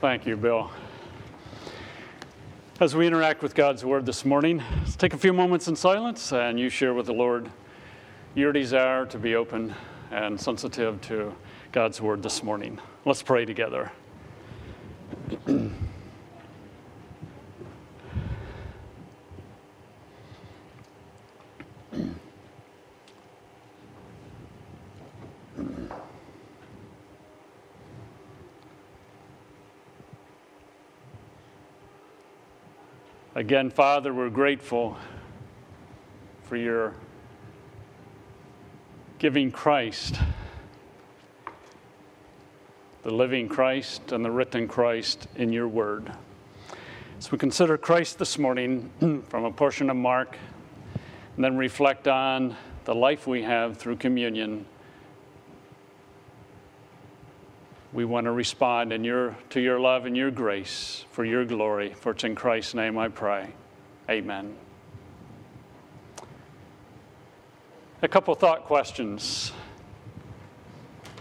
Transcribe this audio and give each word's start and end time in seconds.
Thank 0.00 0.24
you, 0.24 0.34
Bill. 0.34 0.70
As 2.80 2.96
we 2.96 3.06
interact 3.06 3.42
with 3.42 3.54
God's 3.54 3.84
Word 3.84 4.06
this 4.06 4.24
morning, 4.24 4.62
let's 4.78 4.96
take 4.96 5.12
a 5.12 5.18
few 5.18 5.34
moments 5.34 5.68
in 5.68 5.76
silence 5.76 6.32
and 6.32 6.58
you 6.58 6.70
share 6.70 6.94
with 6.94 7.04
the 7.04 7.12
Lord 7.12 7.50
your 8.34 8.50
desire 8.50 9.04
to 9.04 9.18
be 9.18 9.34
open 9.34 9.74
and 10.10 10.40
sensitive 10.40 11.02
to 11.02 11.34
God's 11.72 12.00
Word 12.00 12.22
this 12.22 12.42
morning. 12.42 12.78
Let's 13.04 13.22
pray 13.22 13.44
together. 13.44 13.92
Again, 33.50 33.70
Father, 33.70 34.14
we're 34.14 34.30
grateful 34.30 34.96
for 36.44 36.54
your 36.54 36.94
giving 39.18 39.50
Christ, 39.50 40.20
the 43.02 43.10
living 43.10 43.48
Christ 43.48 44.12
and 44.12 44.24
the 44.24 44.30
written 44.30 44.68
Christ 44.68 45.26
in 45.34 45.52
your 45.52 45.66
word. 45.66 46.12
As 47.18 47.32
we 47.32 47.38
consider 47.38 47.76
Christ 47.76 48.20
this 48.20 48.38
morning 48.38 48.88
from 49.28 49.44
a 49.44 49.50
portion 49.50 49.90
of 49.90 49.96
Mark, 49.96 50.36
and 51.34 51.44
then 51.44 51.56
reflect 51.56 52.06
on 52.06 52.54
the 52.84 52.94
life 52.94 53.26
we 53.26 53.42
have 53.42 53.76
through 53.76 53.96
communion 53.96 54.64
we 57.92 58.04
want 58.04 58.24
to 58.26 58.32
respond 58.32 58.92
in 58.92 59.02
your, 59.02 59.36
to 59.50 59.60
your 59.60 59.80
love 59.80 60.06
and 60.06 60.16
your 60.16 60.30
grace 60.30 61.04
for 61.10 61.24
your 61.24 61.44
glory. 61.44 61.92
For 61.94 62.12
it's 62.12 62.24
in 62.24 62.34
Christ's 62.34 62.74
name 62.74 62.96
I 62.96 63.08
pray. 63.08 63.52
Amen. 64.08 64.54
A 68.02 68.08
couple 68.08 68.34
thought 68.34 68.64
questions. 68.64 69.52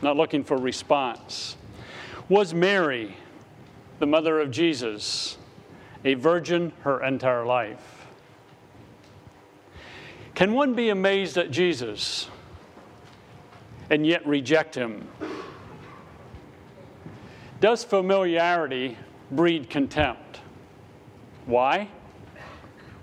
Not 0.02 0.16
looking 0.16 0.44
for 0.44 0.58
response. 0.58 1.58
Was 2.30 2.54
Mary, 2.54 3.18
the 3.98 4.06
mother 4.06 4.40
of 4.40 4.52
Jesus, 4.52 5.38
a 6.06 6.14
virgin 6.14 6.72
her 6.82 7.04
entire 7.04 7.46
life? 7.46 8.08
Can 10.36 10.54
one 10.54 10.74
be 10.74 10.90
amazed 10.90 11.38
at 11.38 11.52
Jesus 11.52 12.30
and 13.90 14.06
yet 14.06 14.26
reject 14.26 14.76
him? 14.76 15.08
Does 17.62 17.84
familiarity 17.84 18.98
breed 19.32 19.70
contempt? 19.70 20.40
Why 21.46 21.90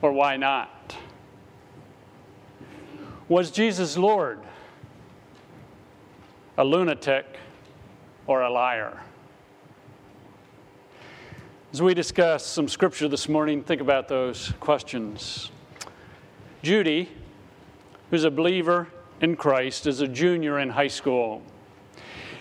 or 0.00 0.12
why 0.12 0.36
not? 0.36 0.96
Was 3.28 3.50
Jesus 3.50 3.98
Lord? 3.98 4.40
A 6.56 6.64
lunatic 6.64 7.26
or 8.26 8.42
a 8.42 8.50
liar? 8.50 9.02
As 11.72 11.82
we 11.82 11.92
discuss 11.92 12.46
some 12.46 12.68
scripture 12.68 13.08
this 13.08 13.28
morning, 13.28 13.62
think 13.62 13.82
about 13.82 14.08
those 14.08 14.54
questions. 14.60 15.50
Judy, 16.62 17.10
who's 18.10 18.24
a 18.24 18.30
believer 18.30 18.88
in 19.20 19.36
Christ, 19.36 19.86
is 19.86 20.00
a 20.00 20.08
junior 20.08 20.58
in 20.60 20.70
high 20.70 20.88
school. 20.88 21.42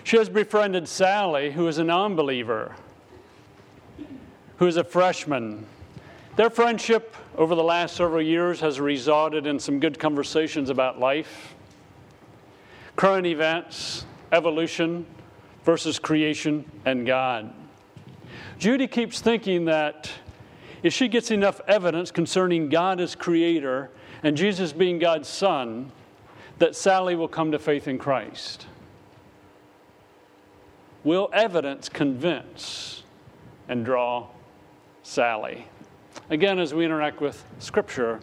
She 0.05 0.17
has 0.17 0.29
befriended 0.29 0.87
Sally, 0.87 1.49
who 1.49 1.67
is 1.67 1.79
a 1.79 1.83
non 1.83 2.15
believer, 2.15 2.75
who 4.57 4.67
is 4.67 4.77
a 4.77 4.83
freshman. 4.83 5.65
Their 6.35 6.51
friendship 6.51 7.15
over 7.35 7.55
the 7.55 7.63
last 7.63 7.95
several 7.95 8.21
years 8.21 8.59
has 8.59 8.79
resulted 8.79 9.47
in 9.47 9.57
some 9.57 9.79
good 9.79 9.97
conversations 9.97 10.69
about 10.69 10.99
life, 10.99 11.55
current 12.95 13.25
events, 13.25 14.05
evolution 14.31 15.07
versus 15.63 15.97
creation, 15.97 16.69
and 16.85 17.07
God. 17.07 17.51
Judy 18.59 18.85
keeps 18.85 19.21
thinking 19.21 19.65
that 19.65 20.11
if 20.83 20.93
she 20.93 21.07
gets 21.07 21.31
enough 21.31 21.59
evidence 21.67 22.11
concerning 22.11 22.69
God 22.69 23.01
as 23.01 23.15
creator 23.15 23.89
and 24.21 24.37
Jesus 24.37 24.71
being 24.71 24.99
God's 24.99 25.27
son, 25.27 25.91
that 26.59 26.75
Sally 26.75 27.15
will 27.15 27.27
come 27.27 27.51
to 27.51 27.57
faith 27.57 27.87
in 27.87 27.97
Christ. 27.97 28.67
Will 31.05 31.29
evidence 31.31 31.87
convince 31.87 33.03
and 33.69 33.85
draw 33.85 34.27
Sally? 35.03 35.67
Again, 36.31 36.57
as 36.57 36.73
we 36.73 36.83
interact 36.83 37.21
with 37.21 37.45
Scripture, 37.59 38.19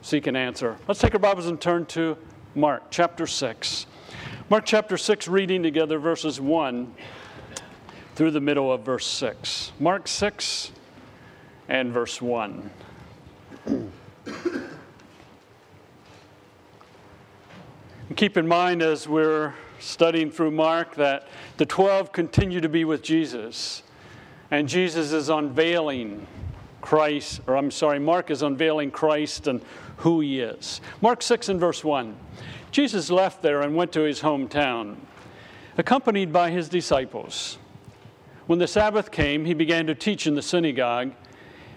seek 0.00 0.28
an 0.28 0.36
answer. 0.36 0.76
Let's 0.86 1.00
take 1.00 1.14
our 1.14 1.18
Bibles 1.18 1.48
and 1.48 1.60
turn 1.60 1.86
to 1.86 2.16
Mark 2.54 2.84
chapter 2.92 3.26
6. 3.26 3.86
Mark 4.48 4.64
chapter 4.64 4.96
6, 4.96 5.26
reading 5.26 5.64
together 5.64 5.98
verses 5.98 6.40
1 6.40 6.94
through 8.14 8.30
the 8.30 8.40
middle 8.40 8.72
of 8.72 8.82
verse 8.82 9.08
6. 9.08 9.72
Mark 9.80 10.06
6 10.06 10.70
and 11.68 11.92
verse 11.92 12.22
1. 12.22 12.70
keep 18.14 18.36
in 18.36 18.46
mind 18.46 18.80
as 18.80 19.08
we're 19.08 19.54
studying 19.80 20.30
through 20.30 20.50
Mark 20.52 20.94
that 20.96 21.26
the 21.56 21.66
12 21.66 22.12
continue 22.12 22.60
to 22.60 22.68
be 22.68 22.84
with 22.84 23.02
Jesus. 23.02 23.82
And 24.50 24.68
Jesus 24.68 25.12
is 25.12 25.28
unveiling 25.28 26.26
Christ, 26.80 27.40
or 27.46 27.56
I'm 27.56 27.70
sorry, 27.70 27.98
Mark 27.98 28.30
is 28.30 28.42
unveiling 28.42 28.90
Christ 28.90 29.46
and 29.46 29.62
who 29.98 30.20
he 30.20 30.40
is. 30.40 30.80
Mark 31.00 31.22
6 31.22 31.48
and 31.48 31.60
verse 31.60 31.84
1. 31.84 32.16
Jesus 32.70 33.10
left 33.10 33.42
there 33.42 33.62
and 33.62 33.74
went 33.74 33.92
to 33.92 34.00
his 34.00 34.20
hometown, 34.20 34.96
accompanied 35.76 36.32
by 36.32 36.50
his 36.50 36.68
disciples. 36.68 37.58
When 38.46 38.58
the 38.58 38.66
Sabbath 38.66 39.10
came, 39.10 39.44
he 39.44 39.54
began 39.54 39.86
to 39.86 39.94
teach 39.94 40.26
in 40.26 40.34
the 40.34 40.42
synagogue, 40.42 41.12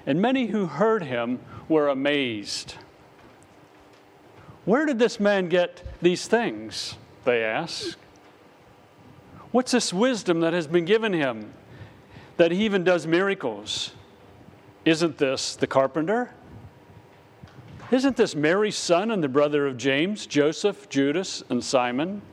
and 0.06 0.22
many 0.22 0.47
who 0.47 0.66
heard 0.66 1.03
him 1.03 1.40
were 1.68 1.88
amazed. 1.88 2.75
Where 4.66 4.86
did 4.86 5.00
this 5.00 5.19
man 5.19 5.50
get 5.50 5.84
these 6.02 6.28
things? 6.28 6.96
They 7.26 7.44
ask. 7.44 7.98
What's 9.52 9.72
this 9.72 9.94
wisdom 9.94 10.40
that 10.42 10.54
has 10.54 10.68
been 10.68 10.86
given 10.86 11.14
him 11.14 11.54
that 12.38 12.52
he 12.52 12.66
even 12.66 12.84
does 12.84 13.06
miracles? 13.06 13.92
Isn't 14.84 15.18
this 15.18 15.56
the 15.56 15.68
carpenter? 15.68 16.32
Isn't 17.92 18.18
this 18.18 18.36
Mary's 18.36 18.76
son 18.76 19.12
and 19.12 19.24
the 19.24 19.30
brother 19.30 19.68
of 19.68 19.78
James, 19.78 20.26
Joseph, 20.26 20.90
Judas, 20.90 21.44
and 21.50 21.64
Simon? 21.64 22.24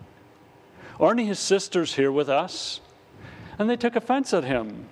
Aren't 0.98 1.20
his 1.20 1.38
sisters 1.38 1.94
here 1.94 2.10
with 2.10 2.28
us? 2.28 2.80
And 3.58 3.68
they 3.68 3.76
took 3.76 3.94
offense 3.94 4.32
at 4.32 4.44
him. 4.44 4.86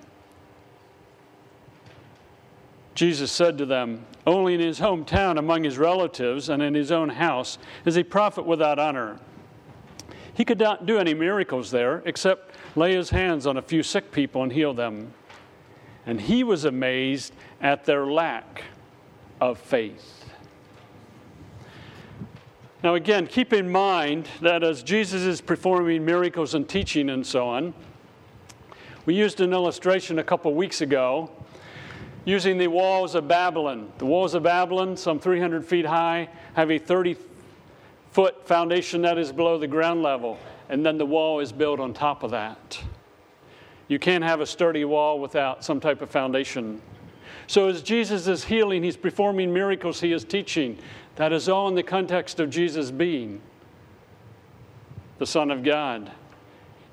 Jesus 2.93 3.31
said 3.31 3.57
to 3.57 3.65
them, 3.65 4.05
Only 4.27 4.53
in 4.53 4.59
his 4.59 4.79
hometown, 4.79 5.39
among 5.39 5.63
his 5.63 5.77
relatives, 5.77 6.49
and 6.49 6.61
in 6.61 6.75
his 6.75 6.91
own 6.91 7.09
house 7.09 7.57
is 7.85 7.97
a 7.97 8.03
prophet 8.03 8.45
without 8.45 8.77
honor. 8.77 9.19
He 10.39 10.45
could 10.45 10.59
not 10.59 10.85
do 10.85 10.97
any 10.97 11.13
miracles 11.13 11.69
there 11.69 12.01
except 12.05 12.55
lay 12.77 12.95
his 12.95 13.09
hands 13.09 13.45
on 13.45 13.57
a 13.57 13.61
few 13.61 13.83
sick 13.83 14.09
people 14.09 14.41
and 14.41 14.53
heal 14.53 14.73
them. 14.73 15.13
And 16.05 16.21
he 16.21 16.45
was 16.45 16.63
amazed 16.63 17.33
at 17.59 17.83
their 17.83 18.05
lack 18.05 18.63
of 19.41 19.59
faith. 19.59 20.29
Now, 22.81 22.95
again, 22.95 23.27
keep 23.27 23.51
in 23.51 23.69
mind 23.69 24.29
that 24.39 24.63
as 24.63 24.81
Jesus 24.81 25.23
is 25.23 25.41
performing 25.41 26.05
miracles 26.05 26.55
and 26.55 26.69
teaching 26.69 27.09
and 27.09 27.27
so 27.27 27.45
on, 27.45 27.73
we 29.05 29.15
used 29.15 29.41
an 29.41 29.51
illustration 29.51 30.19
a 30.19 30.23
couple 30.23 30.53
weeks 30.53 30.79
ago 30.79 31.29
using 32.23 32.57
the 32.57 32.67
walls 32.67 33.13
of 33.13 33.27
Babylon. 33.27 33.91
The 33.97 34.05
walls 34.05 34.35
of 34.35 34.43
Babylon, 34.43 34.95
some 34.95 35.19
300 35.19 35.65
feet 35.65 35.85
high, 35.85 36.29
have 36.53 36.71
a 36.71 36.79
30 36.79 37.15
foot 38.11 38.47
foundation 38.47 39.01
that 39.03 39.17
is 39.17 39.31
below 39.31 39.57
the 39.57 39.67
ground 39.67 40.03
level, 40.03 40.37
and 40.69 40.85
then 40.85 40.97
the 40.97 41.05
wall 41.05 41.39
is 41.39 41.51
built 41.51 41.79
on 41.79 41.93
top 41.93 42.23
of 42.23 42.31
that. 42.31 42.81
You 43.87 43.99
can't 43.99 44.23
have 44.23 44.39
a 44.39 44.45
sturdy 44.45 44.85
wall 44.85 45.19
without 45.19 45.63
some 45.63 45.79
type 45.79 46.01
of 46.01 46.09
foundation. 46.09 46.81
So, 47.47 47.67
as 47.67 47.81
Jesus 47.81 48.27
is 48.27 48.43
healing, 48.43 48.83
he's 48.83 48.97
performing 48.97 49.51
miracles, 49.51 49.99
he 49.99 50.13
is 50.13 50.23
teaching. 50.23 50.77
That 51.15 51.33
is 51.33 51.49
all 51.49 51.67
in 51.67 51.75
the 51.75 51.83
context 51.83 52.39
of 52.39 52.49
Jesus 52.49 52.91
being 52.91 53.41
the 55.17 55.25
Son 55.25 55.51
of 55.51 55.63
God. 55.63 56.11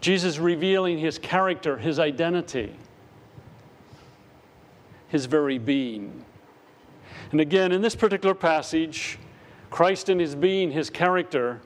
Jesus 0.00 0.38
revealing 0.38 0.98
his 0.98 1.18
character, 1.18 1.76
his 1.76 1.98
identity, 1.98 2.74
his 5.08 5.26
very 5.26 5.58
being. 5.58 6.24
And 7.30 7.40
again, 7.40 7.72
in 7.72 7.82
this 7.82 7.94
particular 7.94 8.34
passage, 8.34 9.18
Christ 9.70 10.08
in 10.08 10.18
his 10.18 10.34
being, 10.34 10.70
his 10.70 10.90
character, 10.90 11.60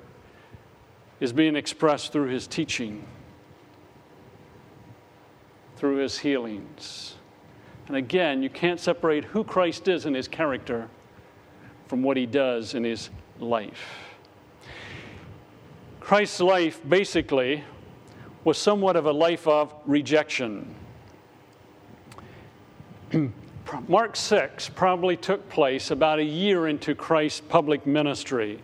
is 1.20 1.32
being 1.32 1.56
expressed 1.56 2.12
through 2.12 2.29
his 2.29 2.47
teaching. 2.47 3.05
through 5.76 5.97
his 5.97 6.19
healings. 6.19 7.14
And 7.88 7.97
again, 7.97 8.43
you 8.43 8.50
can't 8.50 8.79
separate 8.79 9.25
who 9.25 9.43
Christ 9.43 9.88
is 9.88 10.05
in 10.05 10.12
his 10.12 10.29
character 10.29 10.91
from 11.87 12.02
what 12.02 12.19
he 12.19 12.26
does 12.26 12.75
in 12.75 12.85
his 12.85 13.08
life. 13.38 13.82
Christ's 15.99 16.41
life 16.41 16.81
basically 16.87 17.64
was 18.44 18.58
somewhat 18.58 18.97
of 18.97 19.06
a 19.06 19.12
life 19.12 19.49
of 19.49 19.75
rejection. 19.87 20.75
Mark 23.87 24.17
6 24.17 24.69
probably 24.71 25.17
took 25.17 25.49
place 25.49 25.91
about 25.91 26.19
a 26.19 26.25
year 26.25 26.67
into 26.67 26.95
Christ's 26.95 27.41
public 27.41 27.87
ministry. 27.87 28.61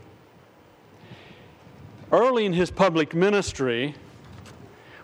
Early 2.11 2.45
in 2.45 2.53
his 2.53 2.71
public 2.71 3.15
ministry, 3.15 3.95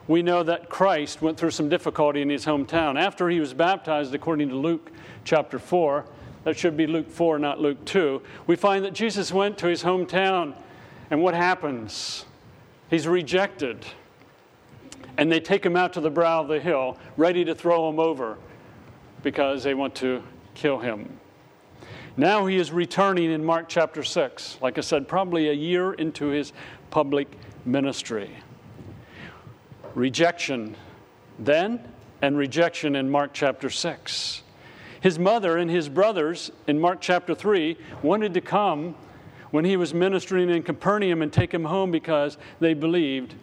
we 0.08 0.22
know 0.22 0.42
that 0.42 0.68
Christ 0.68 1.22
went 1.22 1.38
through 1.38 1.50
some 1.50 1.68
difficulty 1.68 2.20
in 2.20 2.30
his 2.30 2.44
hometown. 2.44 3.00
After 3.00 3.28
he 3.28 3.40
was 3.40 3.54
baptized, 3.54 4.14
according 4.14 4.48
to 4.48 4.56
Luke 4.56 4.90
chapter 5.24 5.58
4, 5.58 6.04
that 6.44 6.56
should 6.56 6.76
be 6.76 6.86
Luke 6.86 7.08
4, 7.08 7.38
not 7.38 7.60
Luke 7.60 7.84
2, 7.84 8.20
we 8.46 8.56
find 8.56 8.84
that 8.84 8.94
Jesus 8.94 9.32
went 9.32 9.58
to 9.58 9.68
his 9.68 9.84
hometown, 9.84 10.54
and 11.10 11.22
what 11.22 11.34
happens? 11.34 12.24
He's 12.90 13.06
rejected. 13.06 13.84
And 15.16 15.30
they 15.30 15.40
take 15.40 15.64
him 15.64 15.76
out 15.76 15.92
to 15.92 16.00
the 16.00 16.10
brow 16.10 16.40
of 16.40 16.48
the 16.48 16.58
hill, 16.58 16.98
ready 17.16 17.44
to 17.44 17.54
throw 17.54 17.88
him 17.88 18.00
over 18.00 18.38
because 19.22 19.62
they 19.62 19.74
want 19.74 19.94
to 19.96 20.22
kill 20.54 20.78
him. 20.78 21.18
Now 22.16 22.46
he 22.46 22.56
is 22.56 22.70
returning 22.70 23.32
in 23.32 23.44
Mark 23.44 23.68
chapter 23.68 24.02
6, 24.02 24.58
like 24.60 24.76
I 24.76 24.82
said, 24.82 25.08
probably 25.08 25.48
a 25.48 25.54
year 25.54 25.94
into 25.94 26.26
his 26.26 26.52
public 26.90 27.28
ministry. 27.64 28.30
Rejection 29.94 30.76
then, 31.38 31.80
and 32.20 32.36
rejection 32.36 32.96
in 32.96 33.10
Mark 33.10 33.30
chapter 33.32 33.70
6. 33.70 34.42
His 35.00 35.18
mother 35.18 35.56
and 35.56 35.70
his 35.70 35.88
brothers 35.88 36.52
in 36.66 36.78
Mark 36.78 37.00
chapter 37.00 37.34
3 37.34 37.76
wanted 38.02 38.34
to 38.34 38.40
come 38.40 38.94
when 39.50 39.64
he 39.64 39.76
was 39.76 39.92
ministering 39.92 40.48
in 40.48 40.62
Capernaum 40.62 41.22
and 41.22 41.32
take 41.32 41.52
him 41.52 41.64
home 41.64 41.90
because 41.90 42.38
they 42.60 42.74
believed 42.74 43.34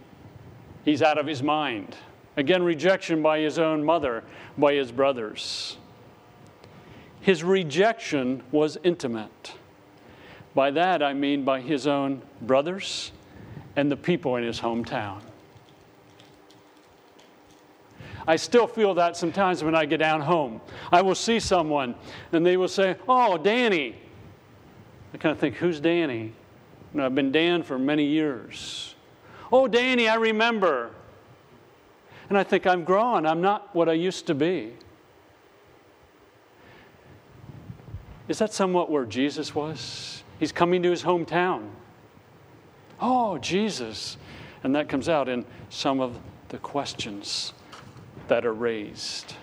he's 0.85 1.01
out 1.01 1.17
of 1.17 1.27
his 1.27 1.43
mind. 1.43 1.95
Again, 2.37 2.63
rejection 2.63 3.21
by 3.21 3.39
his 3.39 3.59
own 3.59 3.83
mother, 3.83 4.23
by 4.57 4.73
his 4.73 4.91
brothers. 4.91 5.77
His 7.21 7.43
rejection 7.43 8.43
was 8.51 8.77
intimate. 8.83 9.53
By 10.55 10.71
that, 10.71 11.03
I 11.03 11.13
mean 11.13 11.43
by 11.43 11.61
his 11.61 11.85
own 11.85 12.21
brothers 12.41 13.11
and 13.75 13.91
the 13.91 13.97
people 13.97 14.35
in 14.37 14.43
his 14.43 14.59
hometown. 14.59 15.21
I 18.27 18.35
still 18.35 18.67
feel 18.67 18.93
that 18.93 19.17
sometimes 19.17 19.63
when 19.63 19.73
I 19.73 19.85
get 19.85 19.97
down 19.97 20.21
home. 20.21 20.61
I 20.91 21.01
will 21.01 21.15
see 21.15 21.39
someone 21.39 21.95
and 22.31 22.45
they 22.45 22.57
will 22.57 22.67
say, 22.67 22.95
Oh, 23.07 23.37
Danny. 23.37 23.95
I 25.13 25.17
kind 25.17 25.31
of 25.31 25.39
think, 25.39 25.55
Who's 25.55 25.79
Danny? 25.79 26.33
I've 26.97 27.15
been 27.15 27.31
Dan 27.31 27.63
for 27.63 27.79
many 27.79 28.05
years. 28.05 28.95
Oh, 29.51 29.67
Danny, 29.67 30.07
I 30.07 30.15
remember. 30.15 30.91
And 32.29 32.37
I 32.37 32.43
think 32.43 32.67
I'm 32.67 32.83
grown. 32.83 33.25
I'm 33.25 33.41
not 33.41 33.75
what 33.75 33.89
I 33.89 33.93
used 33.93 34.27
to 34.27 34.35
be. 34.35 34.73
Is 38.27 38.37
that 38.37 38.53
somewhat 38.53 38.91
where 38.91 39.05
Jesus 39.05 39.55
was? 39.55 40.23
He's 40.39 40.51
coming 40.51 40.83
to 40.83 40.91
his 40.91 41.03
hometown. 41.03 41.69
Oh, 43.01 43.39
Jesus. 43.39 44.17
And 44.63 44.75
that 44.75 44.87
comes 44.87 45.09
out 45.09 45.27
in 45.27 45.45
some 45.69 45.99
of 45.99 46.19
the 46.49 46.59
questions 46.59 47.53
that 48.27 48.45
are 48.45 48.53
raised. 48.53 49.33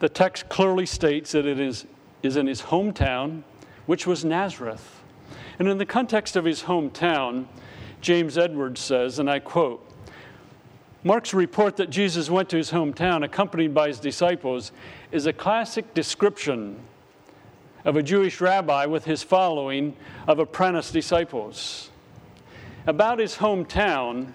The 0.00 0.08
text 0.08 0.48
clearly 0.48 0.84
states 0.84 1.32
that 1.32 1.46
it 1.46 1.60
is, 1.60 1.86
is 2.22 2.36
in 2.36 2.46
his 2.46 2.60
hometown, 2.60 3.42
which 3.86 4.06
was 4.06 4.24
Nazareth. 4.24 5.00
And 5.58 5.68
in 5.68 5.78
the 5.78 5.86
context 5.86 6.36
of 6.36 6.44
his 6.44 6.64
hometown, 6.64 7.46
James 8.02 8.36
Edwards 8.36 8.80
says, 8.80 9.20
and 9.20 9.30
I 9.30 9.38
quote, 9.38 9.88
Mark's 11.04 11.32
report 11.32 11.76
that 11.76 11.88
Jesus 11.88 12.28
went 12.28 12.48
to 12.50 12.56
his 12.56 12.72
hometown 12.72 13.24
accompanied 13.24 13.72
by 13.72 13.88
his 13.88 14.00
disciples 14.00 14.72
is 15.12 15.26
a 15.26 15.32
classic 15.32 15.94
description 15.94 16.78
of 17.84 17.96
a 17.96 18.02
Jewish 18.02 18.40
rabbi 18.40 18.86
with 18.86 19.04
his 19.04 19.22
following 19.22 19.96
of 20.26 20.38
apprentice 20.38 20.90
disciples. 20.90 21.90
About 22.86 23.18
his 23.18 23.36
hometown, 23.36 24.32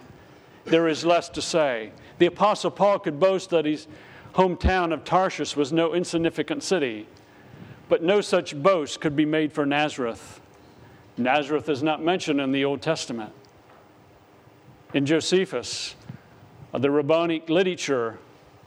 there 0.66 0.88
is 0.88 1.06
less 1.06 1.30
to 1.30 1.42
say. 1.42 1.92
The 2.20 2.26
Apostle 2.26 2.72
Paul 2.72 3.00
could 3.00 3.20
boast 3.20 3.50
that 3.52 3.66
his 3.66 3.88
hometown 4.34 4.94
of 4.94 5.04
Tarshish 5.04 5.56
was 5.56 5.74
no 5.74 5.94
insignificant 5.94 6.64
city, 6.64 7.08
but 7.90 8.04
no 8.04 8.22
such 8.22 8.56
boast 8.62 9.02
could 9.02 9.16
be 9.16 9.26
made 9.26 9.52
for 9.52 9.66
Nazareth. 9.66 10.40
Nazareth 11.18 11.70
is 11.70 11.84
not 11.84 12.04
mentioned 12.04 12.40
in 12.40 12.52
the 12.52 12.64
Old 12.64 12.82
Testament. 12.82 13.34
In 14.98 15.06
Josephus, 15.06 15.94
of 16.74 16.82
the 16.82 16.90
rabbinic 16.90 17.50
literature 17.50 18.18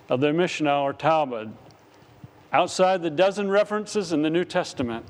of 0.08 0.20
the 0.20 0.32
Mishnah 0.32 0.80
or 0.80 0.92
Talmud. 0.92 1.52
Outside 2.52 3.02
the 3.02 3.10
dozen 3.10 3.50
references 3.50 4.12
in 4.12 4.22
the 4.22 4.30
New 4.30 4.44
Testament, 4.44 5.04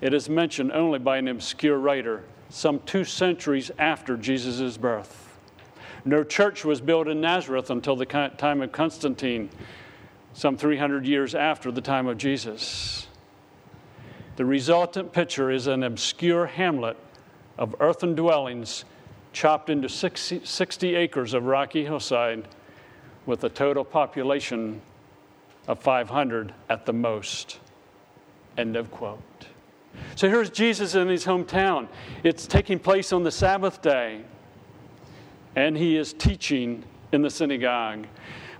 it 0.00 0.14
is 0.14 0.28
mentioned 0.28 0.70
only 0.70 1.00
by 1.00 1.16
an 1.16 1.26
obscure 1.26 1.78
writer 1.80 2.22
some 2.48 2.78
two 2.86 3.02
centuries 3.02 3.72
after 3.76 4.16
Jesus' 4.16 4.76
birth. 4.76 5.36
No 6.04 6.22
church 6.22 6.64
was 6.64 6.80
built 6.80 7.08
in 7.08 7.20
Nazareth 7.20 7.68
until 7.68 7.96
the 7.96 8.06
time 8.06 8.62
of 8.62 8.70
Constantine, 8.70 9.50
some 10.32 10.56
300 10.56 11.08
years 11.08 11.34
after 11.34 11.72
the 11.72 11.80
time 11.80 12.06
of 12.06 12.18
Jesus. 12.18 13.08
The 14.36 14.44
resultant 14.44 15.12
picture 15.12 15.50
is 15.50 15.66
an 15.66 15.82
obscure 15.82 16.46
hamlet 16.46 16.96
of 17.58 17.74
earthen 17.80 18.14
dwellings 18.14 18.84
chopped 19.36 19.68
into 19.68 19.86
60, 19.86 20.40
60 20.44 20.94
acres 20.94 21.34
of 21.34 21.44
rocky 21.44 21.84
hillside 21.84 22.48
with 23.26 23.44
a 23.44 23.50
total 23.50 23.84
population 23.84 24.80
of 25.68 25.78
500 25.78 26.54
at 26.70 26.86
the 26.86 26.92
most. 26.94 27.58
End 28.56 28.76
of 28.76 28.90
quote. 28.90 29.20
So 30.14 30.26
here's 30.30 30.48
Jesus 30.48 30.94
in 30.94 31.08
his 31.08 31.26
hometown. 31.26 31.86
It's 32.24 32.46
taking 32.46 32.78
place 32.78 33.12
on 33.12 33.24
the 33.24 33.30
Sabbath 33.30 33.82
day, 33.82 34.22
and 35.54 35.76
he 35.76 35.98
is 35.98 36.14
teaching 36.14 36.82
in 37.12 37.20
the 37.20 37.28
synagogue. 37.28 38.06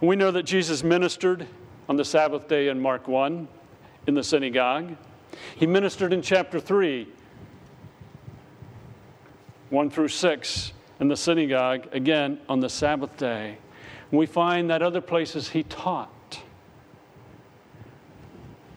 we 0.02 0.14
know 0.14 0.30
that 0.30 0.42
Jesus 0.42 0.84
ministered 0.84 1.46
on 1.88 1.96
the 1.96 2.04
Sabbath 2.04 2.48
day 2.48 2.68
in 2.68 2.78
Mark 2.78 3.08
1 3.08 3.48
in 4.08 4.14
the 4.14 4.22
synagogue. 4.22 4.94
He 5.54 5.66
ministered 5.66 6.12
in 6.12 6.20
chapter 6.20 6.60
3 6.60 7.08
1 9.70 9.90
through 9.90 10.08
6 10.08 10.72
in 11.00 11.08
the 11.08 11.16
synagogue, 11.16 11.88
again 11.92 12.38
on 12.48 12.60
the 12.60 12.68
Sabbath 12.68 13.16
day. 13.16 13.58
We 14.10 14.26
find 14.26 14.70
that 14.70 14.82
other 14.82 15.00
places 15.00 15.50
he 15.50 15.62
taught. 15.64 16.40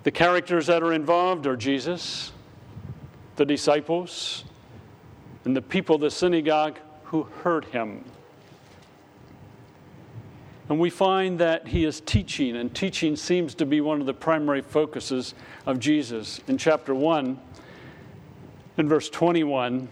The 0.03 0.11
characters 0.11 0.67
that 0.67 0.81
are 0.81 0.93
involved 0.93 1.45
are 1.45 1.55
Jesus, 1.55 2.31
the 3.35 3.45
disciples, 3.45 4.43
and 5.45 5.55
the 5.55 5.61
people 5.61 5.95
of 5.95 6.01
the 6.01 6.11
synagogue 6.11 6.79
who 7.03 7.23
heard 7.23 7.65
him. 7.65 8.03
And 10.69 10.79
we 10.79 10.89
find 10.89 11.39
that 11.39 11.67
he 11.67 11.83
is 11.83 11.99
teaching, 12.01 12.55
and 12.55 12.73
teaching 12.73 13.15
seems 13.15 13.55
to 13.55 13.65
be 13.65 13.81
one 13.81 13.99
of 13.99 14.05
the 14.05 14.13
primary 14.13 14.61
focuses 14.61 15.33
of 15.65 15.79
Jesus. 15.79 16.39
In 16.47 16.57
chapter 16.57 16.93
1, 16.93 17.39
in 18.77 18.88
verse 18.88 19.09
21, 19.09 19.88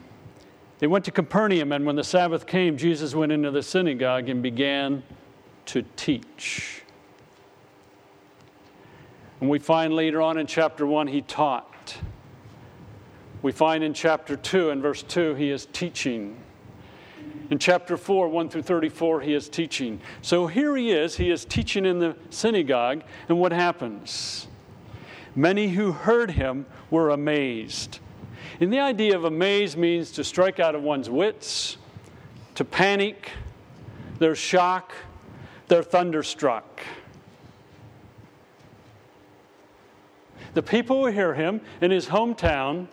they 0.80 0.88
went 0.88 1.06
to 1.06 1.12
Capernaum, 1.12 1.72
and 1.72 1.86
when 1.86 1.96
the 1.96 2.04
Sabbath 2.04 2.46
came, 2.46 2.78
Jesus 2.78 3.16
went 3.16 3.32
into 3.32 3.50
the 3.50 3.64
synagogue 3.64 4.30
and 4.30 4.44
began 4.44 5.04
to 5.68 5.84
teach. 5.96 6.84
And 9.42 9.50
we 9.50 9.60
find 9.60 9.94
later 9.94 10.22
on 10.22 10.38
in 10.38 10.46
chapter 10.46 10.86
1, 10.86 11.08
he 11.08 11.22
taught. 11.22 11.98
We 13.42 13.52
find 13.52 13.84
in 13.84 13.94
chapter 13.94 14.36
2, 14.36 14.70
in 14.70 14.82
verse 14.82 15.04
2, 15.04 15.36
he 15.36 15.50
is 15.50 15.68
teaching. 15.74 16.38
In 17.50 17.58
chapter 17.58 17.98
4, 17.98 18.28
1 18.28 18.50
through 18.50 18.64
34, 18.64 19.22
he 19.22 19.34
is 19.34 19.50
teaching. 19.50 20.00
So 20.22 20.48
here 20.48 20.76
he 20.76 20.92
is, 20.92 21.18
he 21.18 21.32
is 21.32 21.46
teaching 21.46 21.86
in 21.86 22.00
the 22.00 22.16
synagogue, 22.30 23.04
and 23.30 23.40
what 23.40 23.52
happens? 23.52 24.48
Many 25.36 25.70
who 25.70 25.92
heard 25.92 26.32
him 26.32 26.66
were 26.92 27.10
amazed 27.10 28.00
and 28.60 28.74
the 28.74 28.80
idea 28.80 29.16
of 29.16 29.24
amaze 29.24 29.78
means 29.78 30.12
to 30.12 30.24
strike 30.24 30.60
out 30.60 30.76
of 30.76 30.82
one's 30.82 31.10
wits, 31.10 31.78
to 32.56 32.66
panic, 32.66 33.32
they're 34.20 34.36
shock, 34.36 34.94
they're 35.68 35.84
thunderstruck. 35.84 36.82
The 40.54 40.64
people 40.64 41.06
who 41.06 41.12
hear 41.12 41.36
him 41.36 41.62
in 41.82 41.92
his 41.92 42.08
hometown, 42.08 42.88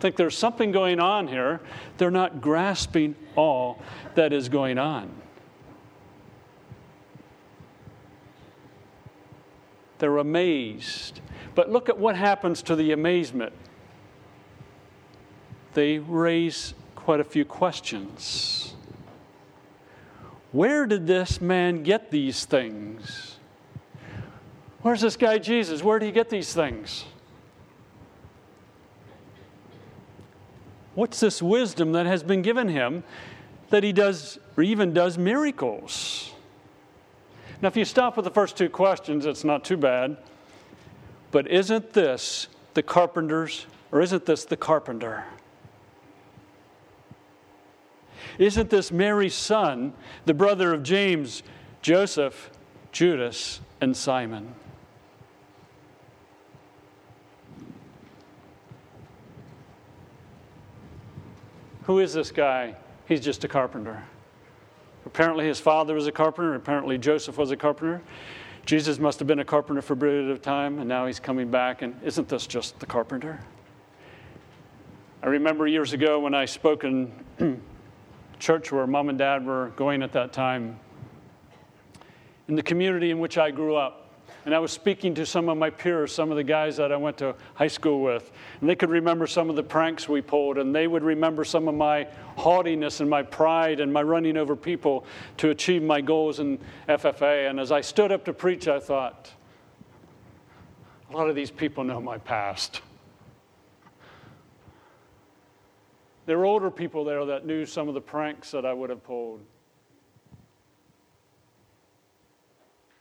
think 0.00 0.16
there's 0.16 0.36
something 0.36 0.72
going 0.72 0.98
on 0.98 1.28
here. 1.28 1.60
They're 1.96 2.10
not 2.10 2.40
grasping 2.40 3.14
all 3.36 3.80
that 4.16 4.32
is 4.32 4.48
going 4.48 4.78
on. 4.78 5.21
They're 10.02 10.18
amazed. 10.18 11.20
But 11.54 11.70
look 11.70 11.88
at 11.88 11.96
what 11.96 12.16
happens 12.16 12.60
to 12.62 12.74
the 12.74 12.90
amazement. 12.90 13.52
They 15.74 16.00
raise 16.00 16.74
quite 16.96 17.20
a 17.20 17.24
few 17.24 17.44
questions. 17.44 18.74
Where 20.50 20.86
did 20.86 21.06
this 21.06 21.40
man 21.40 21.84
get 21.84 22.10
these 22.10 22.44
things? 22.44 23.36
Where's 24.80 25.02
this 25.02 25.16
guy 25.16 25.38
Jesus? 25.38 25.84
Where 25.84 26.00
did 26.00 26.06
he 26.06 26.12
get 26.12 26.30
these 26.30 26.52
things? 26.52 27.04
What's 30.96 31.20
this 31.20 31.40
wisdom 31.40 31.92
that 31.92 32.06
has 32.06 32.24
been 32.24 32.42
given 32.42 32.66
him 32.66 33.04
that 33.70 33.84
he 33.84 33.92
does, 33.92 34.40
or 34.56 34.64
even 34.64 34.92
does 34.92 35.16
miracles? 35.16 36.32
Now, 37.62 37.68
if 37.68 37.76
you 37.76 37.84
stop 37.84 38.16
with 38.16 38.24
the 38.24 38.30
first 38.30 38.56
two 38.56 38.68
questions, 38.68 39.24
it's 39.24 39.44
not 39.44 39.64
too 39.64 39.76
bad. 39.76 40.16
But 41.30 41.48
isn't 41.48 41.92
this 41.92 42.48
the 42.74 42.82
carpenter's, 42.82 43.66
or 43.92 44.00
isn't 44.00 44.26
this 44.26 44.44
the 44.44 44.56
carpenter? 44.56 45.24
Isn't 48.36 48.68
this 48.68 48.90
Mary's 48.90 49.34
son, 49.34 49.92
the 50.24 50.34
brother 50.34 50.74
of 50.74 50.82
James, 50.82 51.44
Joseph, 51.82 52.50
Judas, 52.90 53.60
and 53.80 53.96
Simon? 53.96 54.54
Who 61.82 62.00
is 62.00 62.12
this 62.12 62.32
guy? 62.32 62.74
He's 63.06 63.20
just 63.20 63.44
a 63.44 63.48
carpenter. 63.48 64.02
Apparently, 65.04 65.46
his 65.46 65.58
father 65.58 65.94
was 65.94 66.06
a 66.06 66.12
carpenter. 66.12 66.54
Apparently, 66.54 66.98
Joseph 66.98 67.36
was 67.36 67.50
a 67.50 67.56
carpenter. 67.56 68.02
Jesus 68.64 68.98
must 68.98 69.18
have 69.18 69.26
been 69.26 69.40
a 69.40 69.44
carpenter 69.44 69.82
for 69.82 69.94
a 69.94 69.96
period 69.96 70.30
of 70.30 70.40
time, 70.40 70.78
and 70.78 70.88
now 70.88 71.06
he's 71.06 71.18
coming 71.18 71.50
back. 71.50 71.82
And 71.82 72.00
isn't 72.02 72.28
this 72.28 72.46
just 72.46 72.78
the 72.78 72.86
carpenter? 72.86 73.40
I 75.22 75.26
remember 75.26 75.66
years 75.66 75.92
ago 75.92 76.20
when 76.20 76.34
I 76.34 76.44
spoke 76.44 76.84
in 76.84 77.12
church 78.38 78.70
where 78.70 78.86
mom 78.86 79.08
and 79.08 79.18
dad 79.18 79.44
were 79.44 79.72
going 79.76 80.02
at 80.02 80.12
that 80.12 80.32
time, 80.32 80.78
in 82.48 82.54
the 82.54 82.62
community 82.62 83.10
in 83.10 83.18
which 83.18 83.38
I 83.38 83.50
grew 83.50 83.76
up. 83.76 84.01
And 84.44 84.54
I 84.54 84.58
was 84.58 84.72
speaking 84.72 85.14
to 85.14 85.24
some 85.24 85.48
of 85.48 85.56
my 85.56 85.70
peers, 85.70 86.12
some 86.12 86.32
of 86.32 86.36
the 86.36 86.42
guys 86.42 86.76
that 86.78 86.90
I 86.90 86.96
went 86.96 87.18
to 87.18 87.36
high 87.54 87.68
school 87.68 88.02
with. 88.02 88.32
And 88.60 88.68
they 88.68 88.74
could 88.74 88.90
remember 88.90 89.26
some 89.28 89.48
of 89.48 89.54
the 89.54 89.62
pranks 89.62 90.08
we 90.08 90.20
pulled, 90.20 90.58
and 90.58 90.74
they 90.74 90.88
would 90.88 91.04
remember 91.04 91.44
some 91.44 91.68
of 91.68 91.76
my 91.76 92.08
haughtiness 92.36 93.00
and 93.00 93.08
my 93.08 93.22
pride 93.22 93.78
and 93.78 93.92
my 93.92 94.02
running 94.02 94.36
over 94.36 94.56
people 94.56 95.04
to 95.36 95.50
achieve 95.50 95.82
my 95.82 96.00
goals 96.00 96.40
in 96.40 96.58
FFA. 96.88 97.48
And 97.48 97.60
as 97.60 97.70
I 97.70 97.82
stood 97.82 98.10
up 98.10 98.24
to 98.24 98.32
preach, 98.32 98.66
I 98.66 98.80
thought, 98.80 99.30
a 101.08 101.16
lot 101.16 101.28
of 101.28 101.36
these 101.36 101.50
people 101.50 101.84
know 101.84 102.00
my 102.00 102.18
past. 102.18 102.80
There 106.26 106.38
were 106.38 106.46
older 106.46 106.70
people 106.70 107.04
there 107.04 107.24
that 107.26 107.46
knew 107.46 107.64
some 107.64 107.86
of 107.86 107.94
the 107.94 108.00
pranks 108.00 108.50
that 108.52 108.64
I 108.64 108.72
would 108.72 108.90
have 108.90 109.04
pulled. 109.04 109.40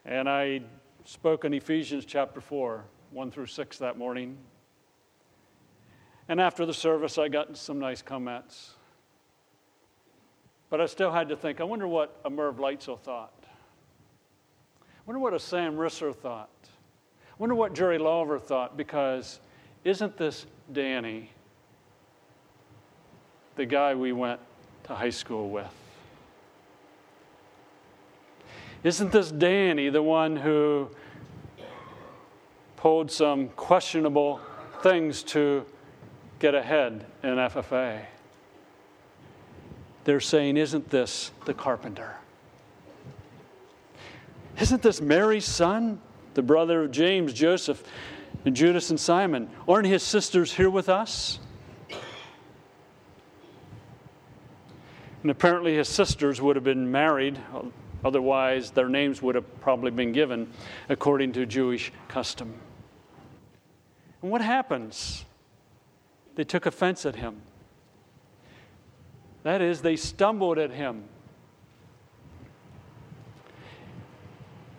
And 0.05 0.27
I 0.27 0.61
spoke 1.11 1.43
in 1.43 1.53
Ephesians 1.53 2.05
chapter 2.05 2.39
4, 2.39 2.85
1 3.11 3.31
through 3.31 3.45
6 3.45 3.77
that 3.79 3.97
morning. 3.97 4.37
And 6.29 6.39
after 6.39 6.65
the 6.65 6.73
service, 6.73 7.17
I 7.17 7.27
got 7.27 7.57
some 7.57 7.79
nice 7.79 8.01
comments. 8.01 8.75
But 10.69 10.79
I 10.79 10.85
still 10.85 11.11
had 11.11 11.27
to 11.27 11.35
think 11.35 11.59
I 11.59 11.65
wonder 11.65 11.85
what 11.85 12.17
a 12.23 12.29
Merv 12.29 12.59
Leitzel 12.59 12.97
thought. 12.97 13.33
I 13.43 15.01
wonder 15.05 15.19
what 15.19 15.33
a 15.33 15.39
Sam 15.39 15.75
Risser 15.75 16.15
thought. 16.15 16.49
I 16.63 17.35
wonder 17.39 17.55
what 17.55 17.73
Jerry 17.73 17.97
Lawver 17.97 18.39
thought, 18.39 18.77
because 18.77 19.41
isn't 19.83 20.15
this 20.15 20.45
Danny, 20.71 21.29
the 23.57 23.65
guy 23.65 23.95
we 23.95 24.13
went 24.13 24.39
to 24.85 24.95
high 24.95 25.09
school 25.09 25.49
with? 25.49 25.67
Isn't 28.83 29.11
this 29.11 29.29
Danny 29.29 29.89
the 29.89 30.01
one 30.01 30.37
who 30.37 30.89
pulled 32.81 33.11
some 33.11 33.47
questionable 33.49 34.41
things 34.81 35.21
to 35.21 35.63
get 36.39 36.55
ahead 36.55 37.05
in 37.21 37.29
FFA? 37.35 38.05
They're 40.03 40.19
saying, 40.19 40.57
Isn't 40.57 40.89
this 40.89 41.31
the 41.45 41.53
carpenter? 41.53 42.15
Isn't 44.59 44.81
this 44.81 44.99
Mary's 44.99 45.45
son, 45.45 46.01
the 46.33 46.41
brother 46.41 46.85
of 46.85 46.91
James, 46.91 47.33
Joseph, 47.33 47.83
and 48.45 48.55
Judas 48.55 48.89
and 48.89 48.99
Simon? 48.99 49.47
Aren't 49.67 49.85
his 49.85 50.01
sisters 50.01 50.51
here 50.51 50.69
with 50.69 50.89
us? 50.89 51.39
And 55.21 55.29
apparently, 55.29 55.75
his 55.75 55.87
sisters 55.87 56.41
would 56.41 56.55
have 56.55 56.65
been 56.65 56.91
married, 56.91 57.39
Otherwise, 58.03 58.71
their 58.71 58.89
names 58.89 59.21
would 59.21 59.35
have 59.35 59.61
probably 59.61 59.91
been 59.91 60.11
given 60.11 60.51
according 60.89 61.33
to 61.33 61.45
Jewish 61.45 61.91
custom. 62.07 62.51
And 64.21 64.31
what 64.31 64.41
happens? 64.41 65.25
They 66.35 66.43
took 66.43 66.65
offense 66.65 67.05
at 67.05 67.15
him. 67.15 67.41
That 69.43 69.61
is, 69.61 69.81
they 69.81 69.95
stumbled 69.95 70.57
at 70.57 70.71
him. 70.71 71.03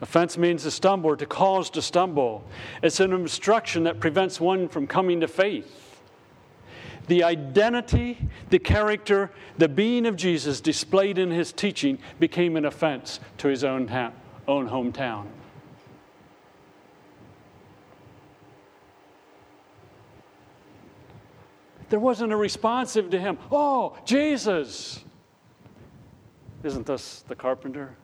Offense 0.01 0.37
means 0.37 0.65
to 0.65 0.71
stumble 0.71 1.11
or 1.11 1.17
to 1.17 1.27
cause 1.27 1.71
to 1.71 1.83
stumble. 1.83 2.45
It's 2.83 3.01
an 3.01 3.13
obstruction 3.13 3.85
that 3.85 4.01
prevents 4.01 4.41
one 4.41 4.69
from 4.69 4.87
coming 4.87 5.21
to 5.21 5.29
faith 5.29 5.83
the 7.09 7.25
identity, 7.25 8.19
the 8.51 8.59
character, 8.59 9.31
the 9.59 9.69
being 9.69 10.07
of 10.07 10.17
Jesus 10.17 10.61
displayed 10.61 11.19
in 11.19 11.31
his 11.31 11.53
teaching 11.53 11.99
became 12.19 12.57
an 12.57 12.65
offense 12.65 13.21
to 13.39 13.49
his 13.49 13.65
own, 13.65 13.91
own 14.47 14.69
hometown. 14.69 15.27
There 21.93 22.01
wasn't 22.01 22.33
a 22.33 22.37
responsive 22.37 23.11
to 23.11 23.21
him. 23.21 23.37
Oh, 23.51 23.99
Jesus! 24.07 25.05
Isn't 26.63 26.87
this 26.87 27.23
the 27.29 27.35
carpenter? 27.35 27.95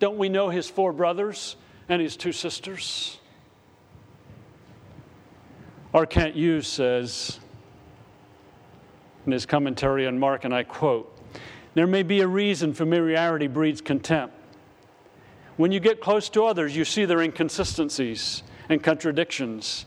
Don't 0.00 0.18
we 0.18 0.28
know 0.28 0.48
his 0.48 0.68
four 0.68 0.92
brothers 0.92 1.54
and 1.88 2.02
his 2.02 2.16
two 2.16 2.32
sisters? 2.32 3.20
R. 5.94 6.06
Kent 6.06 6.34
Hughes 6.34 6.66
says 6.66 7.38
in 9.26 9.30
his 9.30 9.46
commentary 9.46 10.04
on 10.04 10.18
Mark, 10.18 10.44
and 10.44 10.52
I 10.52 10.64
quote 10.64 11.16
There 11.74 11.86
may 11.86 12.02
be 12.02 12.20
a 12.20 12.26
reason 12.26 12.74
familiarity 12.74 13.46
breeds 13.46 13.80
contempt. 13.80 14.34
When 15.56 15.70
you 15.70 15.78
get 15.78 16.00
close 16.00 16.28
to 16.30 16.46
others, 16.46 16.74
you 16.74 16.84
see 16.84 17.04
their 17.04 17.22
inconsistencies 17.22 18.42
and 18.68 18.82
contradictions, 18.82 19.86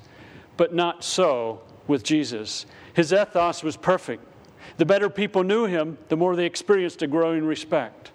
but 0.56 0.74
not 0.74 1.04
so 1.04 1.63
with 1.88 2.03
Jesus. 2.03 2.65
His 2.94 3.13
ethos 3.13 3.63
was 3.63 3.77
perfect. 3.77 4.24
The 4.77 4.86
better 4.86 5.10
people 5.10 5.44
knew 5.44 5.65
him, 5.65 5.98
the 6.10 6.17
more 6.17 6.36
they 6.36 6.46
experienced 6.46 7.01
a 7.01 7.08
growing 7.08 7.46
respect. 7.46 8.12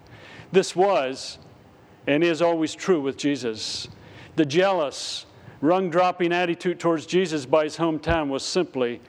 This 0.50 0.76
was 0.76 1.38
and 2.06 2.22
is 2.22 2.42
always 2.42 2.74
true 2.74 3.00
with 3.00 3.16
Jesus. 3.16 3.88
The 4.36 4.44
jealous, 4.44 5.26
rung 5.60 5.90
dropping 5.90 6.32
attitude 6.32 6.80
towards 6.80 7.06
Jesus 7.06 7.46
by 7.46 7.64
his 7.64 7.76
hometown 7.76 8.28
was 8.28 8.44
simply 8.44 9.00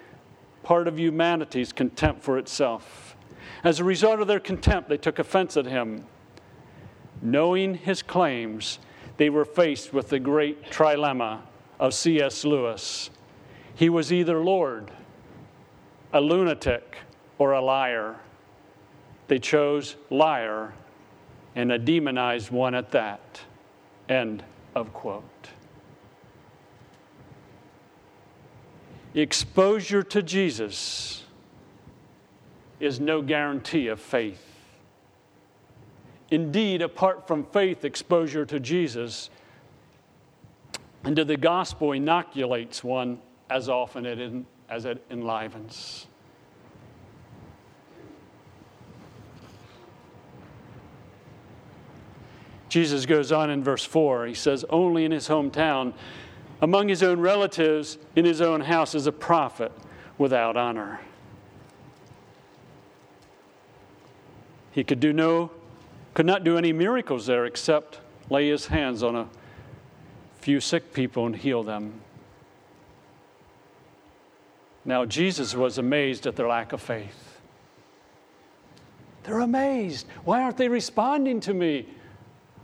part 0.64 0.88
of 0.88 1.00
humanity's 1.00 1.74
contempt 1.74 2.24
for 2.24 2.38
itself. 2.38 3.16
As 3.64 3.80
a 3.80 3.84
result 3.84 4.20
of 4.20 4.28
their 4.28 4.40
contempt, 4.40 4.90
they 4.90 4.98
took 4.98 5.20
offense 5.20 5.58
at 5.58 5.66
him. 5.66 6.06
Knowing 7.22 7.76
his 7.76 8.02
claims, 8.02 8.80
they 9.18 9.30
were 9.30 9.46
faced 9.46 9.94
with 9.94 10.10
the 10.10 10.20
great 10.20 10.70
trilemma 10.72 11.40
of 11.80 11.94
C.S. 11.94 12.44
Lewis. 12.44 13.10
He 13.76 13.90
was 13.90 14.14
either 14.14 14.44
Lord, 14.44 14.92
a 16.12 16.22
lunatic, 16.22 16.98
or 17.38 17.54
a 17.54 17.62
liar. 17.62 18.18
They 19.28 19.40
chose 19.40 19.96
liar 20.10 20.74
and 21.56 21.72
a 21.72 21.80
demonized 21.80 22.52
one 22.52 22.76
at 22.76 22.92
that. 22.92 23.42
End 24.10 24.44
of 24.76 24.94
quote. 24.94 25.24
Exposure 29.16 30.04
to 30.04 30.24
Jesus 30.24 31.24
is 32.80 33.00
no 33.00 33.22
guarantee 33.22 33.88
of 33.88 34.00
faith. 34.00 34.44
Indeed, 36.32 36.82
apart 36.82 37.28
from 37.28 37.46
faith, 37.46 37.86
exposure 37.86 38.46
to 38.46 38.60
Jesus 38.60 39.30
and 41.04 41.16
to 41.16 41.24
the 41.24 41.38
gospel 41.38 41.92
inoculates 41.92 42.84
one 42.84 43.20
as 43.54 43.70
often 43.70 44.04
it 44.04 44.46
as 44.68 44.86
it 44.86 45.06
enlivens. 45.12 46.08
Jesus 52.68 53.06
goes 53.06 53.32
on 53.32 53.52
in 53.52 53.64
verse 53.64 53.86
4. 53.86 54.26
He 54.26 54.34
says, 54.34 54.66
Only 54.72 55.06
in 55.06 55.12
his 55.12 55.28
hometown, 55.28 55.94
among 56.60 56.88
his 56.88 57.04
own 57.04 57.20
relatives, 57.20 58.00
in 58.16 58.26
his 58.26 58.42
own 58.42 58.62
house, 58.62 58.96
is 58.96 59.06
a 59.06 59.12
prophet 59.12 59.72
without 60.18 60.58
honor. 60.58 61.00
He 64.72 64.84
could 64.84 65.00
do 65.00 65.14
no, 65.14 65.52
could 66.16 66.26
not 66.26 66.44
do 66.44 66.58
any 66.58 66.74
miracles 66.74 67.28
there 67.28 67.46
except 67.46 68.00
lay 68.32 68.50
his 68.50 68.66
hands 68.66 69.04
on 69.04 69.16
a 69.16 69.30
few 70.40 70.60
sick 70.60 70.92
people 70.92 71.28
and 71.28 71.36
heal 71.36 71.62
them. 71.62 72.02
Now, 74.86 75.06
Jesus 75.06 75.56
was 75.56 75.78
amazed 75.78 76.28
at 76.28 76.36
their 76.36 76.48
lack 76.48 76.74
of 76.74 76.82
faith. 76.82 77.40
They're 79.24 79.40
amazed. 79.40 80.08
Why 80.26 80.42
aren't 80.42 80.58
they 80.58 80.68
responding 80.68 81.40
to 81.42 81.54
me? 81.54 81.88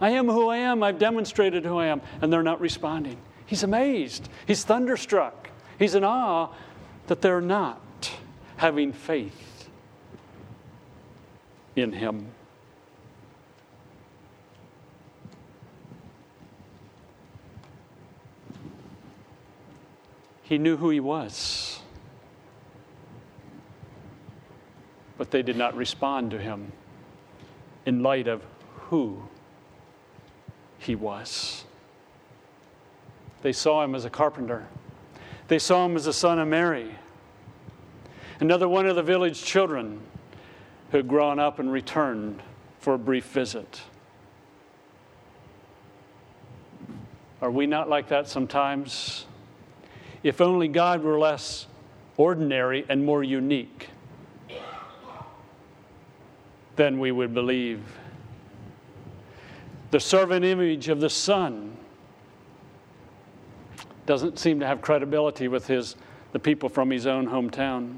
I 0.02 0.12
am 0.12 0.28
who 0.28 0.50
I 0.50 0.58
am. 0.58 0.84
I've 0.84 1.00
demonstrated 1.00 1.66
who 1.66 1.78
I 1.78 1.88
am. 1.88 2.02
And 2.22 2.32
they're 2.32 2.44
not 2.44 2.60
responding. 2.60 3.18
He's 3.46 3.64
amazed. 3.64 4.30
He's 4.46 4.64
thunderstruck. 4.64 5.50
He's 5.78 5.96
in 5.96 6.04
awe 6.04 6.50
that 7.08 7.22
they're 7.22 7.42
not 7.42 8.12
having 8.58 8.92
faith 8.92 9.70
in 11.76 11.94
Him. 11.94 12.28
He 20.44 20.58
knew 20.58 20.78
who 20.78 20.90
He 20.90 21.00
was. 21.00 21.69
But 25.20 25.32
they 25.32 25.42
did 25.44 25.58
not 25.58 25.76
respond 25.76 26.32
to 26.32 26.40
him 26.40 26.72
in 27.86 28.02
light 28.02 28.26
of 28.26 28.42
who 28.84 29.22
he 30.80 30.96
was. 30.96 31.66
They 33.42 33.52
saw 33.52 33.84
him 33.84 33.96
as 33.96 34.06
a 34.06 34.10
carpenter, 34.10 34.66
they 35.50 35.60
saw 35.60 35.86
him 35.86 35.98
as 35.98 36.06
the 36.06 36.14
son 36.14 36.40
of 36.40 36.48
Mary, 36.48 36.96
another 38.40 38.70
one 38.70 38.86
of 38.86 38.96
the 38.96 39.04
village 39.04 39.44
children 39.44 40.00
who 40.92 40.98
had 40.98 41.08
grown 41.10 41.38
up 41.38 41.60
and 41.60 41.70
returned 41.70 42.42
for 42.80 42.94
a 42.94 42.98
brief 42.98 43.26
visit. 43.26 43.82
Are 47.42 47.52
we 47.52 47.68
not 47.68 47.90
like 47.90 48.08
that 48.08 48.30
sometimes? 48.30 49.26
If 50.24 50.40
only 50.40 50.70
God 50.70 51.04
were 51.04 51.20
less 51.20 51.68
ordinary 52.16 52.86
and 52.88 53.06
more 53.06 53.22
unique 53.22 53.90
then 56.80 56.98
we 56.98 57.12
would 57.12 57.34
believe. 57.34 57.82
The 59.92 60.00
servant 60.00 60.46
image 60.46 60.88
of 60.88 61.02
the 61.02 61.10
Son 61.10 61.76
doesn't 64.06 64.40
seem 64.40 64.62
to 64.62 64.66
have 64.66 64.80
credibility 64.80 65.50
with 65.50 65.68
his, 65.68 65.98
the 66.32 66.40
people 66.40 66.70
from 66.70 66.90
his 66.90 67.06
own 67.06 67.28
hometown. 67.28 67.98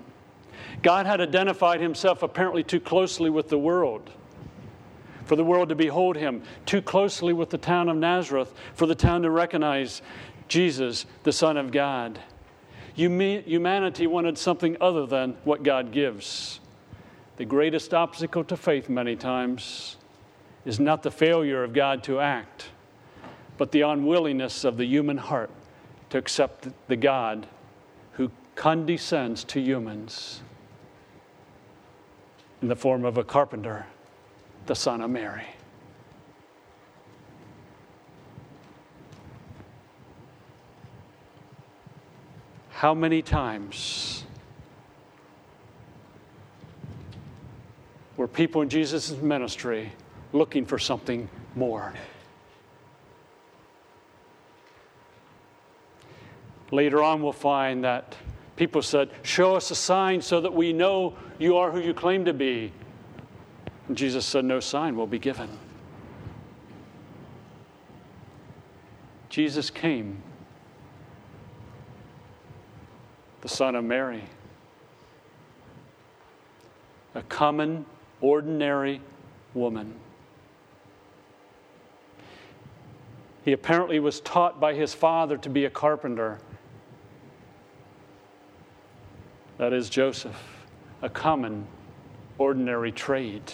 God 0.82 1.06
had 1.06 1.22
identified 1.22 1.80
himself 1.80 2.24
apparently 2.24 2.64
too 2.64 2.80
closely 2.80 3.30
with 3.30 3.50
the 3.50 3.58
world 3.60 4.10
for 5.26 5.36
the 5.36 5.44
world 5.46 5.70
to 5.70 5.76
behold 5.76 6.18
him, 6.18 6.42
too 6.66 6.82
closely 6.82 7.34
with 7.34 7.52
the 7.52 7.60
town 7.60 7.88
of 7.88 7.98
Nazareth 7.98 8.52
for 8.74 8.88
the 8.88 8.96
town 8.96 9.22
to 9.22 9.30
recognize 9.30 10.02
Jesus, 10.48 11.06
the 11.22 11.32
Son 11.32 11.56
of 11.56 11.72
God. 11.72 12.20
Humanity 12.96 14.08
wanted 14.08 14.40
something 14.40 14.76
other 14.82 15.06
than 15.06 15.38
what 15.44 15.62
God 15.62 15.92
gives. 15.92 16.61
The 17.42 17.46
greatest 17.46 17.92
obstacle 17.92 18.44
to 18.44 18.56
faith, 18.56 18.88
many 18.88 19.16
times, 19.16 19.98
is 20.64 20.80
not 20.80 21.02
the 21.02 21.10
failure 21.10 21.64
of 21.64 21.74
God 21.74 22.04
to 22.04 22.20
act, 22.20 22.70
but 23.58 23.72
the 23.72 23.82
unwillingness 23.82 24.64
of 24.64 24.78
the 24.78 24.86
human 24.86 25.18
heart 25.18 25.50
to 26.12 26.20
accept 26.20 26.68
the 26.88 26.96
God 26.96 27.48
who 28.12 28.30
condescends 28.54 29.44
to 29.46 29.60
humans 29.60 30.44
in 32.62 32.68
the 32.68 32.76
form 32.76 33.06
of 33.06 33.18
a 33.18 33.24
carpenter, 33.24 33.88
the 34.68 34.76
Son 34.76 35.02
of 35.02 35.10
Mary. 35.10 35.48
How 42.70 42.94
many 42.94 43.24
times 43.24 44.26
were 48.22 48.28
people 48.28 48.62
in 48.62 48.70
Jesus' 48.70 49.10
ministry 49.14 49.92
looking 50.32 50.64
for 50.64 50.78
something 50.78 51.28
more. 51.56 51.92
Later 56.70 57.02
on, 57.02 57.24
we'll 57.24 57.32
find 57.32 57.84
that 57.84 58.16
people 58.58 58.84
said, 58.84 59.10
Show 59.24 59.56
us 59.56 59.72
a 59.72 59.76
sign 59.76 60.22
so 60.22 60.40
that 60.40 60.54
we 60.54 60.72
know 60.72 61.18
you 61.40 61.58
are 61.58 61.72
who 61.72 61.80
you 61.80 61.96
claim 61.96 62.24
to 62.26 62.32
be. 62.32 62.72
And 63.88 63.98
Jesus 63.98 64.24
said, 64.24 64.46
No 64.46 64.60
sign 64.60 64.96
will 64.96 65.08
be 65.08 65.18
given. 65.18 65.50
Jesus 69.30 69.72
came, 69.72 70.22
the 73.42 73.50
Son 73.50 73.74
of 73.74 73.84
Mary, 73.84 74.26
a 77.16 77.24
common 77.24 77.84
ordinary 78.22 79.02
woman. 79.54 79.94
He 83.44 83.54
apparently 83.54 84.00
was 84.00 84.22
taught 84.22 84.60
by 84.60 84.74
his 84.74 84.94
father 84.94 85.38
to 85.38 85.50
be 85.50 85.66
a 85.66 85.70
carpenter. 85.70 86.40
That 89.58 89.74
is 89.74 89.90
Joseph, 89.90 90.40
a 91.02 91.10
common, 91.10 91.68
ordinary 92.38 92.92
trade. 92.92 93.52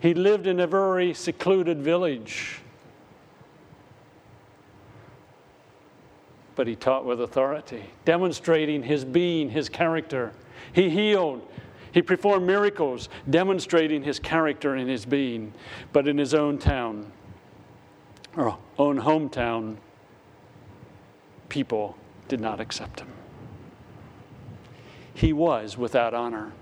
He 0.00 0.14
lived 0.14 0.46
in 0.46 0.60
a 0.60 0.66
very 0.66 1.14
secluded 1.14 1.82
village, 1.82 2.60
but 6.54 6.66
he 6.66 6.76
taught 6.76 7.04
with 7.04 7.20
authority, 7.20 7.84
demonstrating 8.04 8.82
his 8.82 9.04
being, 9.04 9.50
his 9.50 9.68
character. 9.68 10.32
He 10.72 10.90
healed, 10.90 11.46
he 11.92 12.02
performed 12.02 12.46
miracles 12.46 13.08
demonstrating 13.28 14.02
his 14.02 14.18
character 14.18 14.74
and 14.74 14.88
his 14.88 15.04
being, 15.04 15.52
but 15.92 16.08
in 16.08 16.18
his 16.18 16.34
own 16.34 16.58
town, 16.58 17.10
or 18.36 18.58
own 18.78 19.00
hometown, 19.00 19.76
people 21.48 21.96
did 22.28 22.40
not 22.40 22.60
accept 22.60 23.00
him. 23.00 23.08
He 25.14 25.32
was 25.32 25.76
without 25.76 26.14
honor. 26.14 26.52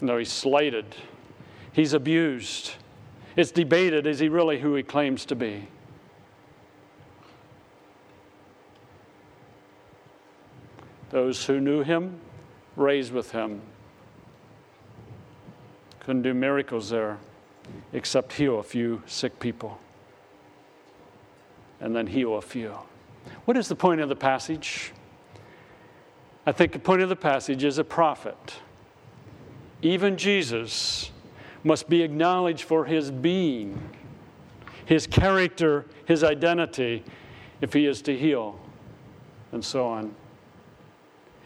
No, 0.00 0.18
he's 0.18 0.30
slighted, 0.30 0.94
he's 1.72 1.92
abused. 1.92 2.74
It's 3.34 3.50
debated 3.50 4.06
is 4.06 4.18
he 4.18 4.28
really 4.28 4.60
who 4.60 4.74
he 4.74 4.82
claims 4.82 5.24
to 5.26 5.34
be? 5.34 5.68
Those 11.10 11.46
who 11.46 11.60
knew 11.60 11.82
him, 11.82 12.20
raised 12.76 13.12
with 13.12 13.32
him. 13.32 13.62
Couldn't 16.00 16.22
do 16.22 16.34
miracles 16.34 16.90
there 16.90 17.18
except 17.92 18.32
heal 18.32 18.58
a 18.58 18.62
few 18.62 19.02
sick 19.06 19.38
people 19.40 19.78
and 21.80 21.94
then 21.94 22.06
heal 22.06 22.36
a 22.36 22.42
few. 22.42 22.74
What 23.44 23.56
is 23.56 23.68
the 23.68 23.76
point 23.76 24.00
of 24.00 24.08
the 24.08 24.16
passage? 24.16 24.92
I 26.46 26.52
think 26.52 26.72
the 26.72 26.78
point 26.78 27.02
of 27.02 27.08
the 27.08 27.16
passage 27.16 27.62
is 27.62 27.78
a 27.78 27.84
prophet. 27.84 28.56
Even 29.82 30.16
Jesus 30.16 31.10
must 31.62 31.88
be 31.88 32.02
acknowledged 32.02 32.62
for 32.62 32.84
his 32.84 33.10
being, 33.10 33.80
his 34.86 35.06
character, 35.06 35.84
his 36.06 36.24
identity, 36.24 37.04
if 37.60 37.72
he 37.72 37.86
is 37.86 38.00
to 38.02 38.16
heal, 38.16 38.58
and 39.52 39.64
so 39.64 39.86
on. 39.86 40.14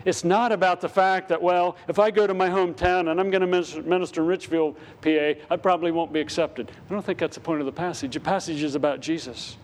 It's 0.05 0.25
not 0.25 0.51
about 0.51 0.81
the 0.81 0.88
fact 0.88 1.29
that, 1.29 1.41
well, 1.41 1.77
if 1.87 1.99
I 1.99 2.11
go 2.11 2.27
to 2.27 2.35
my 2.35 2.49
hometown 2.49 3.11
and 3.11 3.21
I'm 3.21 3.31
going 3.31 3.41
to 3.41 3.83
minister 3.83 4.21
in 4.21 4.27
Richfield, 4.27 4.77
PA, 5.01 5.35
I 5.51 5.57
probably 5.57 5.93
won't 5.93 6.12
be 6.12 6.21
accepted. 6.21 6.73
I 6.88 6.93
don't 6.93 7.05
think 7.05 7.19
that's 7.19 7.37
the 7.37 7.41
point 7.41 7.61
of 7.61 7.67
the 7.67 7.73
passage. 7.73 8.15
The 8.15 8.21
passage 8.21 8.62
is 8.62 8.75
about 8.75 9.01
Jesus. 9.01 9.57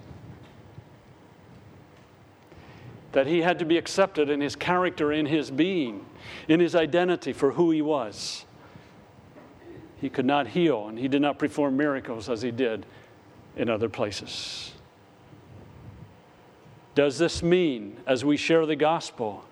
That 3.13 3.27
he 3.27 3.41
had 3.41 3.59
to 3.59 3.65
be 3.65 3.79
accepted 3.79 4.31
in 4.31 4.41
his 4.41 4.55
character, 4.55 5.13
in 5.13 5.27
his 5.27 5.51
being, 5.51 6.07
in 6.47 6.61
his 6.61 6.77
identity 6.77 7.33
for 7.33 7.53
who 7.53 7.71
he 7.71 7.83
was. 7.83 8.45
He 10.01 10.09
could 10.09 10.27
not 10.27 10.49
heal 10.49 10.87
and 10.87 10.97
he 10.99 11.09
did 11.09 11.23
not 11.23 11.41
perform 11.41 11.77
miracles 11.77 12.29
as 12.29 12.43
he 12.43 12.53
did 12.53 12.87
in 13.57 13.69
other 13.69 13.89
places. 13.89 14.73
Does 16.95 17.19
this 17.19 17.43
mean, 17.43 17.97
as 18.07 18.25
we 18.25 18.37
share 18.37 18.67
the 18.67 18.77
gospel, 18.77 19.45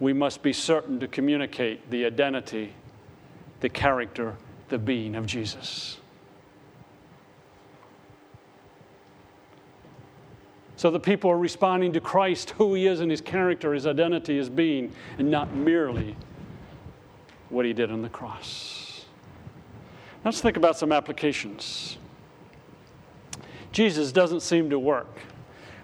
we 0.00 0.12
must 0.12 0.42
be 0.42 0.52
certain 0.52 1.00
to 1.00 1.08
communicate 1.08 1.90
the 1.90 2.04
identity, 2.04 2.72
the 3.60 3.68
character, 3.68 4.36
the 4.68 4.78
being 4.78 5.16
of 5.16 5.26
Jesus? 5.26 5.98
So 10.76 10.92
the 10.92 11.00
people 11.00 11.28
are 11.28 11.38
responding 11.38 11.92
to 11.94 12.00
Christ, 12.00 12.50
who 12.50 12.74
he 12.74 12.86
is 12.86 13.00
and 13.00 13.10
his 13.10 13.20
character, 13.20 13.74
his 13.74 13.84
identity, 13.84 14.36
his 14.36 14.48
being, 14.48 14.92
and 15.18 15.28
not 15.28 15.52
merely 15.52 16.14
what 17.48 17.64
he 17.64 17.72
did 17.72 17.90
on 17.90 18.00
the 18.00 18.08
cross. 18.08 19.04
Let's 20.24 20.40
think 20.40 20.56
about 20.56 20.78
some 20.78 20.92
applications. 20.92 21.98
Jesus 23.72 24.12
doesn't 24.12 24.40
seem 24.40 24.70
to 24.70 24.78
work 24.78 25.18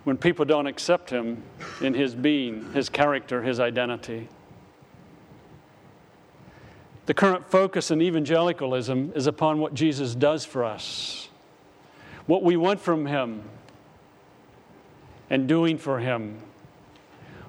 when 0.04 0.18
people 0.18 0.44
don't 0.44 0.66
accept 0.66 1.10
him 1.10 1.42
in 1.80 1.94
his 1.94 2.14
being, 2.14 2.72
his 2.72 2.88
character, 2.88 3.42
his 3.42 3.58
identity. 3.58 4.28
The 7.06 7.14
current 7.14 7.50
focus 7.50 7.90
in 7.90 8.00
evangelicalism 8.00 9.12
is 9.14 9.26
upon 9.26 9.58
what 9.58 9.74
Jesus 9.74 10.14
does 10.14 10.44
for 10.44 10.64
us, 10.64 11.28
what 12.26 12.42
we 12.42 12.56
want 12.56 12.80
from 12.80 13.06
him, 13.06 13.42
and 15.28 15.48
doing 15.48 15.78
for 15.78 15.98
him. 15.98 16.38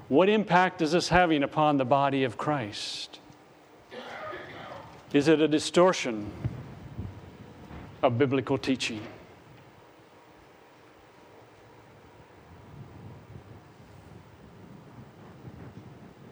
What 0.08 0.30
impact 0.30 0.82
is 0.82 0.92
this 0.92 1.10
having 1.10 1.44
upon 1.44 1.78
the 1.78 1.86
body 1.86 2.24
of 2.24 2.38
Christ? 2.38 3.20
Is 5.14 5.28
it 5.28 5.42
a 5.42 5.48
distortion 5.48 6.30
of 8.04 8.18
biblical 8.18 8.58
teaching? 8.58 9.02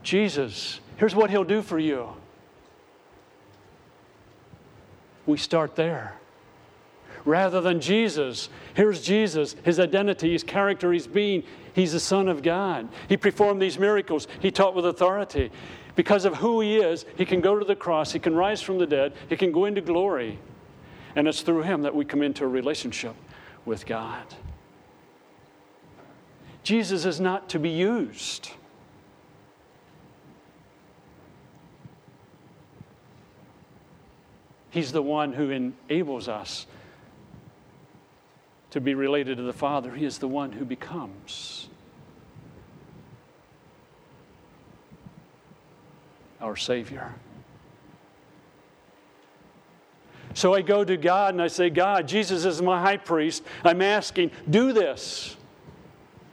Jesus, 0.03 0.81
here's 0.97 1.15
what 1.15 1.29
he'll 1.29 1.43
do 1.43 1.61
for 1.61 1.79
you. 1.79 2.09
We 5.25 5.37
start 5.37 5.75
there. 5.75 6.15
Rather 7.25 7.61
than 7.61 7.79
Jesus, 7.79 8.49
here's 8.73 9.01
Jesus, 9.01 9.55
his 9.63 9.79
identity, 9.79 10.33
his 10.33 10.43
character, 10.43 10.91
his 10.91 11.07
being. 11.07 11.43
He's 11.73 11.93
the 11.93 11.99
Son 11.99 12.27
of 12.27 12.43
God. 12.43 12.89
He 13.07 13.15
performed 13.15 13.61
these 13.61 13.79
miracles, 13.79 14.27
he 14.41 14.51
taught 14.51 14.75
with 14.75 14.85
authority. 14.85 15.49
Because 15.95 16.25
of 16.25 16.35
who 16.35 16.59
he 16.59 16.77
is, 16.77 17.05
he 17.15 17.25
can 17.25 17.39
go 17.39 17.57
to 17.57 17.63
the 17.63 17.75
cross, 17.75 18.11
he 18.11 18.19
can 18.19 18.35
rise 18.35 18.61
from 18.61 18.77
the 18.77 18.87
dead, 18.87 19.13
he 19.29 19.37
can 19.37 19.51
go 19.51 19.65
into 19.65 19.79
glory. 19.79 20.37
And 21.15 21.27
it's 21.27 21.41
through 21.41 21.61
him 21.61 21.83
that 21.83 21.95
we 21.95 22.03
come 22.03 22.21
into 22.21 22.43
a 22.43 22.47
relationship 22.47 23.15
with 23.63 23.85
God. 23.85 24.25
Jesus 26.63 27.05
is 27.05 27.19
not 27.19 27.47
to 27.49 27.59
be 27.59 27.69
used. 27.69 28.49
He's 34.73 34.91
the 34.91 35.03
one 35.03 35.33
who 35.33 35.51
enables 35.51 36.27
us 36.27 36.65
to 38.71 38.81
be 38.81 38.95
related 38.95 39.38
to 39.38 39.43
the 39.43 39.53
Father. 39.53 39.93
He 39.93 40.03
is 40.03 40.17
the 40.17 40.27
one 40.27 40.51
who 40.51 40.65
becomes 40.65 41.69
our 46.41 46.55
Savior. 46.55 47.13
So 50.33 50.55
I 50.55 50.63
go 50.63 50.83
to 50.83 50.97
God 50.97 51.36
and 51.36 51.43
I 51.43 51.49
say, 51.49 51.69
God, 51.69 52.07
Jesus 52.07 52.43
is 52.43 52.59
my 52.59 52.81
high 52.81 52.97
priest. 52.97 53.43
I'm 53.63 53.83
asking, 53.83 54.31
do 54.49 54.73
this. 54.73 55.38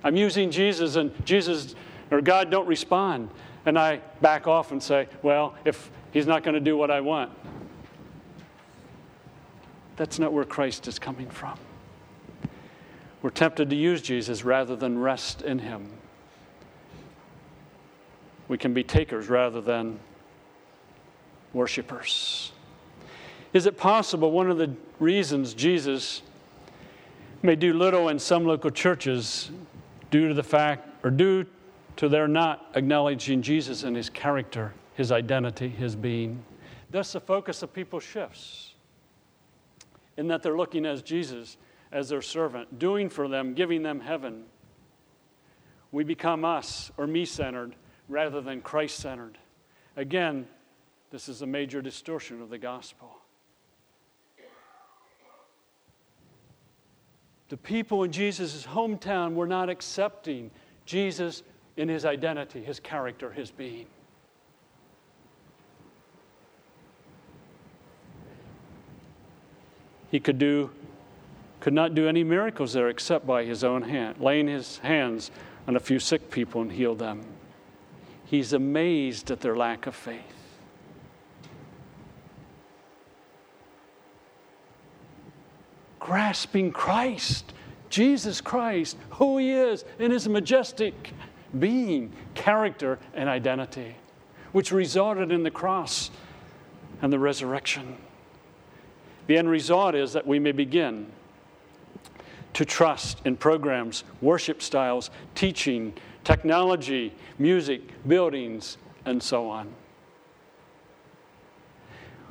I'm 0.03 0.16
using 0.16 0.50
Jesus, 0.50 0.96
and 0.96 1.12
Jesus 1.26 1.74
or 2.11 2.22
God 2.22 2.50
don't 2.50 2.66
respond. 2.66 3.29
And 3.66 3.79
I 3.79 4.00
back 4.22 4.46
off 4.46 4.72
and 4.72 4.83
say, 4.83 5.09
well, 5.22 5.55
if 5.66 5.90
he's 6.11 6.26
not 6.26 6.42
going 6.42 6.55
to 6.55 6.61
do 6.61 6.74
what 6.74 6.90
I 6.90 7.03
want, 7.03 7.33
that's 10.01 10.19
not 10.19 10.33
where 10.33 10.47
Christ 10.47 10.89
is 10.89 10.99
coming 10.99 11.29
from. 11.29 11.59
We're 13.21 13.29
tempted 13.29 13.69
to 13.69 13.77
use 13.77 14.01
Jesus 14.01 14.47
rather 14.47 14.75
than 14.75 14.99
rest 14.99 15.43
in 15.43 15.59
him. 15.59 15.91
We 18.49 18.57
can 18.57 18.73
be 18.73 18.83
takers 18.83 19.29
rather 19.29 19.61
than 19.61 20.01
worshipers. 21.53 22.51
Is 23.53 23.67
it 23.67 23.77
possible 23.77 24.31
one 24.31 24.51
of 24.51 24.57
the 24.57 24.75
reasons 25.01 25.53
Jesus 25.53 26.23
may 27.43 27.55
do 27.55 27.75
little 27.75 28.09
in 28.09 28.19
some 28.19 28.47
local 28.47 28.71
churches 28.71 29.51
due 30.11 30.29
to 30.29 30.33
the 30.33 30.43
fact 30.43 31.05
or 31.05 31.11
due 31.11 31.45
to 31.97 32.09
their 32.09 32.27
not 32.27 32.71
acknowledging 32.75 33.43
Jesus 33.43 33.83
and 33.83 33.95
his 33.95 34.09
character, 34.09 34.73
his 34.95 35.13
identity, 35.13 35.69
his 35.69 35.95
being? 35.95 36.43
Thus, 36.91 37.13
the 37.13 37.21
focus 37.21 37.63
of 37.63 37.75
people 37.75 38.01
shifts 38.01 38.69
in 40.20 40.28
that 40.28 40.42
they're 40.42 40.56
looking 40.56 40.85
as 40.85 41.00
Jesus 41.00 41.56
as 41.90 42.11
their 42.11 42.20
servant, 42.20 42.78
doing 42.78 43.09
for 43.09 43.26
them, 43.26 43.54
giving 43.54 43.83
them 43.83 44.00
heaven. 44.00 44.44
We 45.92 46.04
become 46.04 46.44
us 46.44 46.92
or 46.98 47.06
me 47.06 47.24
centered 47.24 47.74
rather 48.06 48.42
than 48.42 48.61
Christ 48.61 48.98
centered. 48.98 49.38
Again, 49.96 50.46
this 51.11 51.30
is 51.30 51.40
a 51.40 51.46
major 51.46 51.80
distortion 51.80 52.42
of 52.42 52.50
the 52.50 52.59
gospel. 52.59 53.16
The 57.48 57.56
people 57.56 58.04
in 58.04 58.12
Jesus' 58.12 58.66
hometown 58.66 59.33
were 59.33 59.46
not 59.46 59.70
accepting 59.70 60.50
Jesus 60.85 61.42
in 61.78 61.88
his 61.88 62.04
identity, 62.04 62.62
his 62.62 62.78
character, 62.78 63.33
his 63.33 63.50
being. 63.50 63.87
He 70.11 70.20
could 70.20 70.38
do 70.38 70.70
could 71.61 71.73
not 71.75 71.94
do 71.94 72.09
any 72.09 72.25
miracles 72.25 72.73
there 72.73 72.88
except 72.88 73.27
by 73.27 73.44
his 73.44 73.62
own 73.62 73.83
hand, 73.83 74.18
laying 74.18 74.49
his 74.49 74.79
hands 74.79 75.31
on 75.68 75.77
a 75.77 75.81
few 75.81 75.99
sick 75.99 76.31
people 76.31 76.62
and 76.62 76.73
heal 76.73 76.94
them. 76.94 77.23
He's 78.25 78.55
amazed 78.55 79.31
at 79.31 79.40
their 79.40 79.55
lack 79.55 79.87
of 79.87 79.94
faith. 79.94 80.23
Grasping 85.99 86.73
Christ, 86.73 87.53
Jesus 87.90 88.40
Christ, 88.40 88.96
who 89.11 89.37
he 89.37 89.51
is 89.51 89.85
in 89.99 90.11
his 90.11 90.27
majestic 90.27 91.12
being, 91.59 92.12
character, 92.35 92.99
and 93.12 93.29
identity, 93.29 93.96
which 94.53 94.73
resulted 94.73 95.31
in 95.31 95.42
the 95.42 95.51
cross 95.51 96.11
and 97.03 97.12
the 97.12 97.18
resurrection. 97.18 97.96
The 99.31 99.38
end 99.38 99.49
result 99.49 99.95
is 99.95 100.14
that 100.14 100.27
we 100.27 100.40
may 100.40 100.51
begin 100.51 101.07
to 102.53 102.64
trust 102.64 103.23
in 103.25 103.37
programs, 103.37 104.03
worship 104.21 104.61
styles, 104.61 105.09
teaching, 105.37 105.95
technology, 106.25 107.14
music, 107.38 107.81
buildings, 108.09 108.77
and 109.05 109.23
so 109.23 109.49
on. 109.49 109.73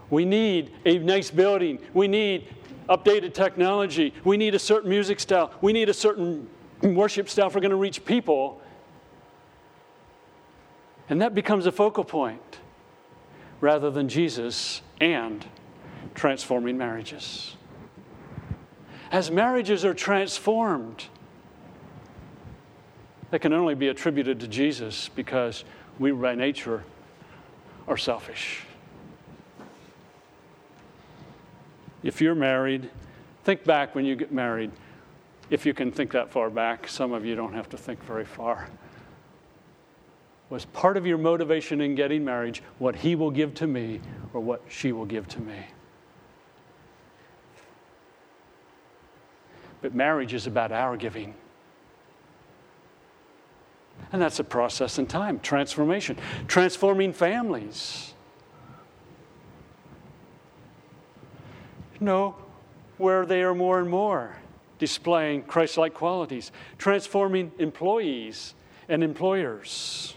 We 0.09 0.25
need 0.25 0.73
a 0.83 0.97
nice 0.97 1.31
building. 1.31 1.79
We 1.93 2.09
need 2.09 2.53
updated 2.89 3.33
technology. 3.33 4.13
We 4.25 4.35
need 4.35 4.53
a 4.53 4.59
certain 4.59 4.89
music 4.89 5.21
style. 5.21 5.53
We 5.61 5.71
need 5.71 5.87
a 5.87 5.93
certain 5.93 6.49
worship 6.81 7.29
style 7.29 7.47
if 7.47 7.55
we're 7.55 7.61
going 7.61 7.71
to 7.71 7.77
reach 7.77 8.03
people. 8.03 8.59
And 11.09 11.21
that 11.21 11.33
becomes 11.33 11.65
a 11.65 11.71
focal 11.71 12.03
point 12.03 12.59
rather 13.61 13.89
than 13.89 14.09
Jesus 14.09 14.81
and 14.99 15.45
transforming 16.13 16.77
marriages. 16.77 17.55
As 19.11 19.31
marriages 19.31 19.83
are 19.85 19.93
transformed, 19.93 21.05
they 23.31 23.39
can 23.39 23.53
only 23.53 23.75
be 23.75 23.87
attributed 23.87 24.39
to 24.39 24.47
Jesus 24.47 25.09
because 25.09 25.63
we, 25.97 26.11
by 26.11 26.35
nature, 26.35 26.83
are 27.87 27.97
selfish. 27.97 28.63
If 32.03 32.21
you're 32.21 32.35
married, 32.35 32.89
think 33.43 33.63
back 33.63 33.93
when 33.95 34.05
you 34.05 34.15
get 34.15 34.31
married. 34.31 34.71
If 35.49 35.65
you 35.65 35.73
can 35.73 35.91
think 35.91 36.11
that 36.11 36.31
far 36.31 36.49
back, 36.49 36.87
some 36.87 37.11
of 37.11 37.25
you 37.25 37.35
don't 37.35 37.53
have 37.53 37.69
to 37.69 37.77
think 37.77 38.03
very 38.03 38.25
far. 38.25 38.69
Was 40.49 40.65
part 40.65 40.97
of 40.97 41.05
your 41.05 41.17
motivation 41.17 41.81
in 41.81 41.95
getting 41.95 42.23
married 42.23 42.59
what 42.79 42.95
he 42.95 43.15
will 43.15 43.31
give 43.31 43.53
to 43.55 43.67
me 43.67 43.99
or 44.33 44.41
what 44.41 44.61
she 44.67 44.91
will 44.91 45.05
give 45.05 45.27
to 45.29 45.41
me? 45.41 45.65
But 49.81 49.95
marriage 49.95 50.33
is 50.33 50.47
about 50.47 50.71
our 50.71 50.97
giving. 50.97 51.33
And 54.11 54.21
that's 54.21 54.39
a 54.39 54.43
process 54.43 54.97
in 54.97 55.05
time, 55.07 55.39
transformation, 55.39 56.17
transforming 56.47 57.13
families. 57.13 58.13
No, 61.99 62.35
where 62.97 63.25
they 63.25 63.41
are 63.43 63.53
more 63.53 63.79
and 63.79 63.89
more 63.89 64.37
displaying 64.79 65.43
Christ 65.43 65.77
like 65.77 65.93
qualities, 65.93 66.51
transforming 66.77 67.51
employees 67.59 68.55
and 68.87 69.03
employers. 69.03 70.15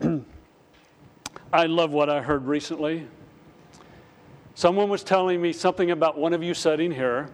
I 1.52 1.66
love 1.66 1.92
what 1.92 2.10
I 2.10 2.22
heard 2.22 2.46
recently. 2.46 3.06
Someone 4.56 4.88
was 4.88 5.04
telling 5.04 5.42
me 5.42 5.52
something 5.52 5.90
about 5.90 6.16
one 6.16 6.32
of 6.32 6.42
you 6.42 6.54
sitting 6.54 6.90
here, 6.90 7.28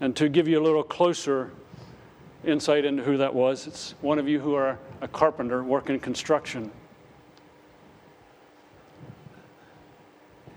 and 0.00 0.16
to 0.16 0.28
give 0.28 0.48
you 0.48 0.60
a 0.60 0.64
little 0.64 0.82
closer 0.82 1.52
insight 2.44 2.84
into 2.84 3.04
who 3.04 3.16
that 3.18 3.32
was, 3.32 3.68
it's 3.68 3.94
one 4.00 4.18
of 4.18 4.28
you 4.28 4.40
who 4.40 4.52
are 4.56 4.76
a 5.00 5.06
carpenter 5.06 5.62
working 5.62 6.00
construction. 6.00 6.72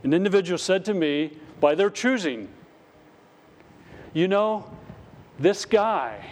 An 0.01 0.15
individual 0.15 0.57
said 0.57 0.83
to 0.85 0.95
me, 0.95 1.37
by 1.59 1.75
their 1.75 1.91
choosing, 1.91 2.49
You 4.15 4.27
know, 4.27 4.67
this 5.37 5.63
guy, 5.63 6.25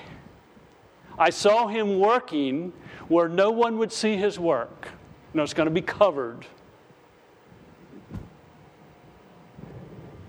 I 1.20 1.30
saw 1.30 1.68
him 1.68 2.00
working 2.00 2.74
where 3.10 3.30
no 3.30 3.52
one 3.52 3.78
would 3.78 3.92
see 3.92 4.18
his 4.18 4.40
work. 4.40 4.88
You 5.34 5.38
know, 5.38 5.44
it's 5.44 5.54
going 5.54 5.68
to 5.68 5.72
be 5.72 5.84
covered. 5.84 6.48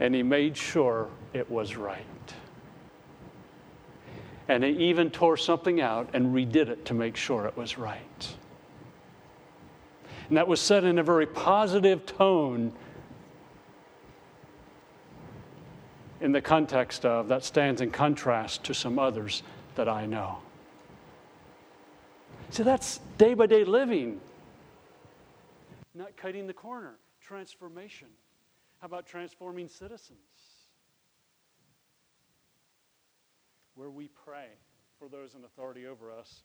And 0.00 0.14
he 0.14 0.22
made 0.22 0.56
sure 0.56 1.08
it 1.32 1.50
was 1.50 1.76
right. 1.76 2.04
And 4.48 4.62
he 4.62 4.70
even 4.70 5.10
tore 5.10 5.36
something 5.36 5.80
out 5.80 6.10
and 6.12 6.34
redid 6.34 6.68
it 6.68 6.84
to 6.86 6.94
make 6.94 7.16
sure 7.16 7.46
it 7.46 7.56
was 7.56 7.78
right. 7.78 8.34
And 10.28 10.36
that 10.36 10.48
was 10.48 10.60
said 10.60 10.84
in 10.84 10.98
a 10.98 11.02
very 11.02 11.26
positive 11.26 12.04
tone 12.04 12.72
in 16.20 16.32
the 16.32 16.40
context 16.40 17.04
of 17.04 17.28
that 17.28 17.44
stands 17.44 17.80
in 17.80 17.90
contrast 17.90 18.64
to 18.64 18.74
some 18.74 18.98
others 18.98 19.42
that 19.74 19.88
I 19.88 20.06
know. 20.06 20.38
See, 22.50 22.62
that's 22.62 23.00
day 23.18 23.34
by 23.34 23.46
day 23.46 23.64
living, 23.64 24.20
not 25.94 26.16
cutting 26.16 26.46
the 26.46 26.52
corner, 26.52 26.96
transformation. 27.20 28.08
How 28.86 28.88
about 28.88 29.06
transforming 29.08 29.66
citizens? 29.66 30.20
Where 33.74 33.90
we 33.90 34.06
pray 34.06 34.46
for 34.96 35.08
those 35.08 35.34
in 35.34 35.42
authority 35.42 35.88
over 35.88 36.12
us 36.12 36.44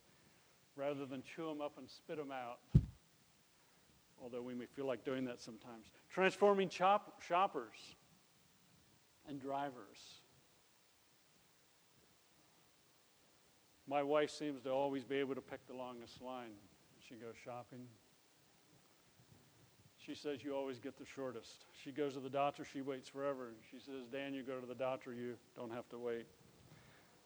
rather 0.75 1.05
than 1.05 1.21
chew 1.21 1.45
them 1.45 1.61
up 1.61 1.77
and 1.77 1.87
spit 1.87 2.17
them 2.17 2.31
out, 2.31 2.57
although 4.19 4.41
we 4.41 4.55
may 4.55 4.65
feel 4.65 4.87
like 4.87 5.05
doing 5.05 5.23
that 5.25 5.39
sometimes. 5.39 5.85
Transforming 6.09 6.67
chop- 6.67 7.21
shoppers 7.21 7.77
and 9.29 9.39
drivers. 9.39 9.99
My 13.87 14.01
wife 14.01 14.31
seems 14.31 14.63
to 14.63 14.71
always 14.71 15.03
be 15.03 15.17
able 15.17 15.35
to 15.35 15.41
pick 15.41 15.67
the 15.67 15.75
longest 15.75 16.19
line. 16.23 16.53
She 17.07 17.13
goes 17.13 17.35
shopping. 17.45 17.85
She 20.05 20.15
says 20.15 20.43
you 20.43 20.55
always 20.55 20.79
get 20.79 20.97
the 20.97 21.05
shortest. 21.05 21.65
She 21.83 21.91
goes 21.91 22.15
to 22.15 22.19
the 22.19 22.29
doctor, 22.29 22.65
she 22.65 22.81
waits 22.81 23.07
forever. 23.07 23.49
She 23.69 23.77
says, 23.77 24.07
Dan, 24.11 24.33
you 24.33 24.41
go 24.41 24.59
to 24.59 24.65
the 24.65 24.75
doctor, 24.75 25.13
you 25.13 25.35
don't 25.55 25.71
have 25.71 25.87
to 25.89 25.97
wait. 25.99 26.25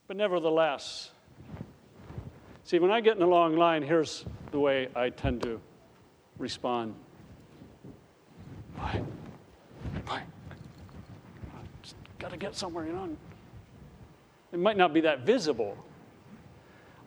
But 0.07 0.17
nevertheless, 0.17 1.11
see, 2.65 2.79
when 2.79 2.91
I 2.91 2.99
get 2.99 3.15
in 3.15 3.23
a 3.23 3.27
long 3.27 3.55
line, 3.55 3.81
here's 3.81 4.25
the 4.51 4.59
way 4.59 4.89
I 4.93 5.09
tend 5.09 5.41
to 5.43 5.61
respond. 6.37 6.95
Why? 8.75 9.01
Why? 10.05 10.23
Got 12.19 12.31
to 12.31 12.37
get 12.37 12.55
somewhere, 12.55 12.85
you 12.85 12.91
know. 12.91 13.15
It 14.51 14.59
might 14.59 14.77
not 14.77 14.93
be 14.93 15.01
that 15.01 15.21
visible. 15.21 15.77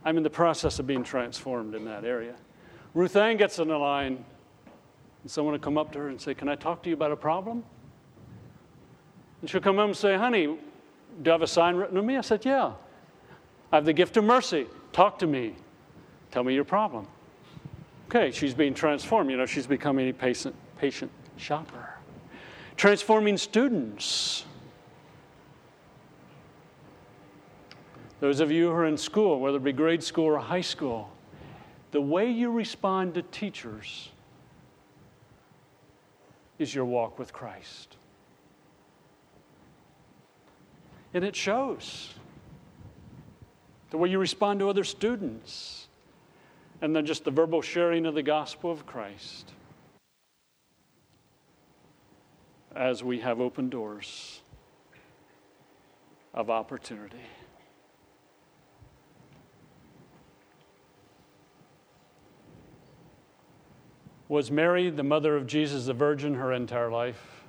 I'm 0.05 0.17
in 0.17 0.23
the 0.23 0.31
process 0.31 0.79
of 0.79 0.87
being 0.87 1.05
transformed 1.05 1.75
in 1.75 1.85
that 1.85 2.05
area. 2.05 2.37
Ruth 2.95 3.17
Ann 3.17 3.37
gets 3.37 3.59
in 3.59 3.69
the 3.69 3.77
line, 3.77 4.25
and 5.23 5.31
someone 5.31 5.53
will 5.53 5.59
come 5.59 5.79
up 5.79 5.93
to 5.93 5.99
her 5.99 6.09
and 6.09 6.21
say, 6.21 6.35
Can 6.35 6.49
I 6.49 6.55
talk 6.55 6.83
to 6.83 6.89
you 6.89 6.95
about 6.95 7.13
a 7.13 7.17
problem? 7.17 7.65
And 9.41 9.51
she'll 9.51 9.61
come 9.61 9.79
up 9.79 9.87
and 9.87 9.97
say, 9.97 10.17
Honey, 10.17 10.47
do 10.47 10.57
you 11.25 11.31
have 11.31 11.43
a 11.43 11.47
sign 11.47 11.77
written 11.77 11.97
to 11.97 12.03
me? 12.03 12.17
I 12.17 12.21
said, 12.21 12.45
Yeah. 12.45 12.73
I 13.73 13.77
have 13.77 13.85
the 13.85 13.93
gift 13.93 14.17
of 14.17 14.25
mercy. 14.25 14.67
Talk 14.93 15.19
to 15.19 15.27
me. 15.27 15.55
Tell 16.31 16.43
me 16.43 16.55
your 16.55 16.65
problem. 16.65 17.07
Okay, 18.07 18.31
she's 18.31 18.55
being 18.55 18.73
transformed. 18.73 19.31
You 19.31 19.37
know, 19.37 19.47
she's 19.47 19.67
becoming 19.67 20.09
a 20.09 20.13
patient, 20.13 20.55
patient 20.79 21.11
shopper. 21.37 21.95
Transforming 22.77 23.37
students. 23.37 24.47
Those 28.21 28.41
of 28.41 28.51
you 28.51 28.69
who 28.69 28.73
are 28.73 28.87
in 28.87 28.97
school, 28.97 29.41
whether 29.41 29.59
it 29.59 29.65
be 29.65 29.73
grade 29.73 30.03
school 30.03 30.25
or 30.25 30.39
high 30.39 30.63
school, 30.63 31.11
the 31.91 32.01
way 32.01 32.31
you 32.31 32.51
respond 32.51 33.15
to 33.15 33.23
teachers 33.23 34.11
is 36.59 36.75
your 36.75 36.85
walk 36.85 37.19
with 37.19 37.33
Christ. 37.33 37.97
And 41.15 41.25
it 41.25 41.35
shows. 41.37 42.15
The 43.91 43.99
way 43.99 44.11
you 44.11 44.19
respond 44.19 44.61
to 44.61 44.69
other 44.69 44.85
students, 44.85 45.89
and 46.83 46.95
then 46.95 47.07
just 47.07 47.25
the 47.25 47.31
verbal 47.31 47.63
sharing 47.63 48.07
of 48.07 48.15
the 48.15 48.23
gospel 48.23 48.71
of 48.71 48.85
Christ 48.85 49.53
as 52.77 53.03
we 53.03 53.19
have 53.21 53.41
open 53.41 53.69
doors 53.69 54.41
of 56.33 56.51
opportunity. 56.51 57.17
Was 64.29 64.51
Mary, 64.51 64.91
the 64.91 65.03
mother 65.03 65.37
of 65.37 65.47
Jesus, 65.47 65.89
a 65.89 65.95
virgin 65.95 66.35
her 66.35 66.53
entire 66.53 66.91
life? 66.91 67.43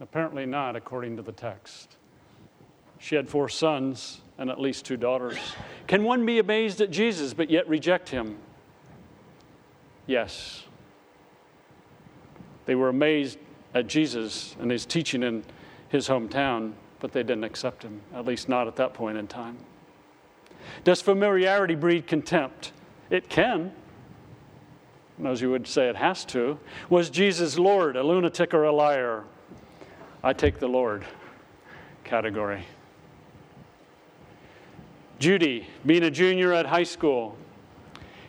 Apparently 0.00 0.46
not, 0.46 0.74
according 0.74 1.16
to 1.16 1.22
the 1.22 1.32
text. 1.32 1.96
She 2.98 3.14
had 3.14 3.28
four 3.28 3.48
sons 3.48 4.20
and 4.36 4.50
at 4.50 4.60
least 4.60 4.84
two 4.84 4.96
daughters. 4.96 5.38
Can 5.86 6.02
one 6.02 6.26
be 6.26 6.38
amazed 6.38 6.80
at 6.80 6.90
Jesus 6.90 7.34
but 7.34 7.50
yet 7.50 7.68
reject 7.68 8.08
him? 8.08 8.36
Yes. 10.06 10.64
They 12.66 12.74
were 12.74 12.88
amazed 12.88 13.38
at 13.74 13.86
Jesus 13.86 14.56
and 14.60 14.70
his 14.70 14.86
teaching 14.86 15.22
in 15.22 15.44
his 15.88 16.08
hometown, 16.08 16.72
but 16.98 17.12
they 17.12 17.22
didn't 17.22 17.44
accept 17.44 17.82
him, 17.82 18.00
at 18.12 18.24
least 18.24 18.48
not 18.48 18.66
at 18.66 18.76
that 18.76 18.92
point 18.92 19.18
in 19.18 19.28
time. 19.28 19.58
Does 20.82 21.00
familiarity 21.00 21.76
breed 21.76 22.06
contempt? 22.06 22.72
It 23.10 23.28
can 23.28 23.72
as 25.26 25.40
you 25.40 25.50
would 25.50 25.66
say 25.66 25.88
it 25.88 25.96
has 25.96 26.24
to, 26.26 26.58
was 26.88 27.10
Jesus 27.10 27.58
Lord, 27.58 27.96
a 27.96 28.02
lunatic 28.02 28.54
or 28.54 28.64
a 28.64 28.72
liar? 28.72 29.24
I 30.22 30.32
take 30.32 30.58
the 30.58 30.68
Lord 30.68 31.04
category. 32.04 32.64
Judy, 35.18 35.66
being 35.84 36.04
a 36.04 36.10
junior 36.10 36.52
at 36.52 36.66
high 36.66 36.84
school, 36.84 37.36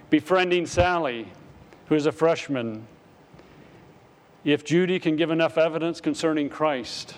befriending 0.09 0.65
Sally, 0.65 1.27
who 1.87 1.95
is 1.95 2.07
a 2.07 2.11
freshman. 2.11 2.87
If 4.43 4.63
Judy 4.65 4.99
can 4.99 5.15
give 5.15 5.29
enough 5.29 5.57
evidence 5.57 6.01
concerning 6.01 6.49
Christ, 6.49 7.15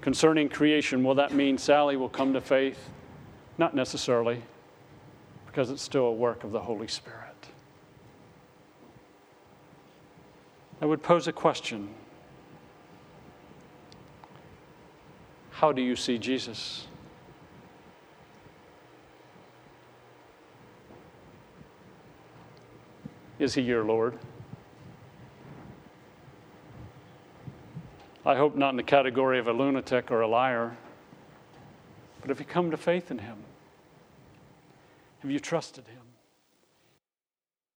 concerning 0.00 0.48
creation, 0.48 1.04
will 1.04 1.14
that 1.14 1.32
mean 1.32 1.56
Sally 1.56 1.96
will 1.96 2.08
come 2.08 2.32
to 2.32 2.40
faith? 2.40 2.90
Not 3.58 3.74
necessarily, 3.74 4.42
because 5.46 5.70
it's 5.70 5.82
still 5.82 6.06
a 6.06 6.12
work 6.12 6.42
of 6.42 6.50
the 6.50 6.60
Holy 6.60 6.88
Spirit. 6.88 7.29
I 10.80 10.86
would 10.86 11.02
pose 11.02 11.28
a 11.28 11.32
question 11.32 11.88
How 15.60 15.72
do 15.72 15.82
you 15.82 15.94
see 15.94 16.16
Jesus? 16.16 16.86
Is 23.38 23.52
he 23.52 23.60
your 23.60 23.84
Lord? 23.84 24.18
I 28.24 28.36
hope 28.36 28.56
not 28.56 28.70
in 28.70 28.76
the 28.76 28.82
category 28.82 29.38
of 29.38 29.48
a 29.48 29.52
lunatic 29.52 30.10
or 30.10 30.22
a 30.22 30.28
liar, 30.28 30.78
but 32.22 32.30
have 32.30 32.38
you 32.38 32.46
come 32.46 32.70
to 32.70 32.78
faith 32.78 33.10
in 33.10 33.18
him? 33.18 33.36
Have 35.20 35.30
you 35.30 35.40
trusted 35.40 35.86
him? 35.88 35.99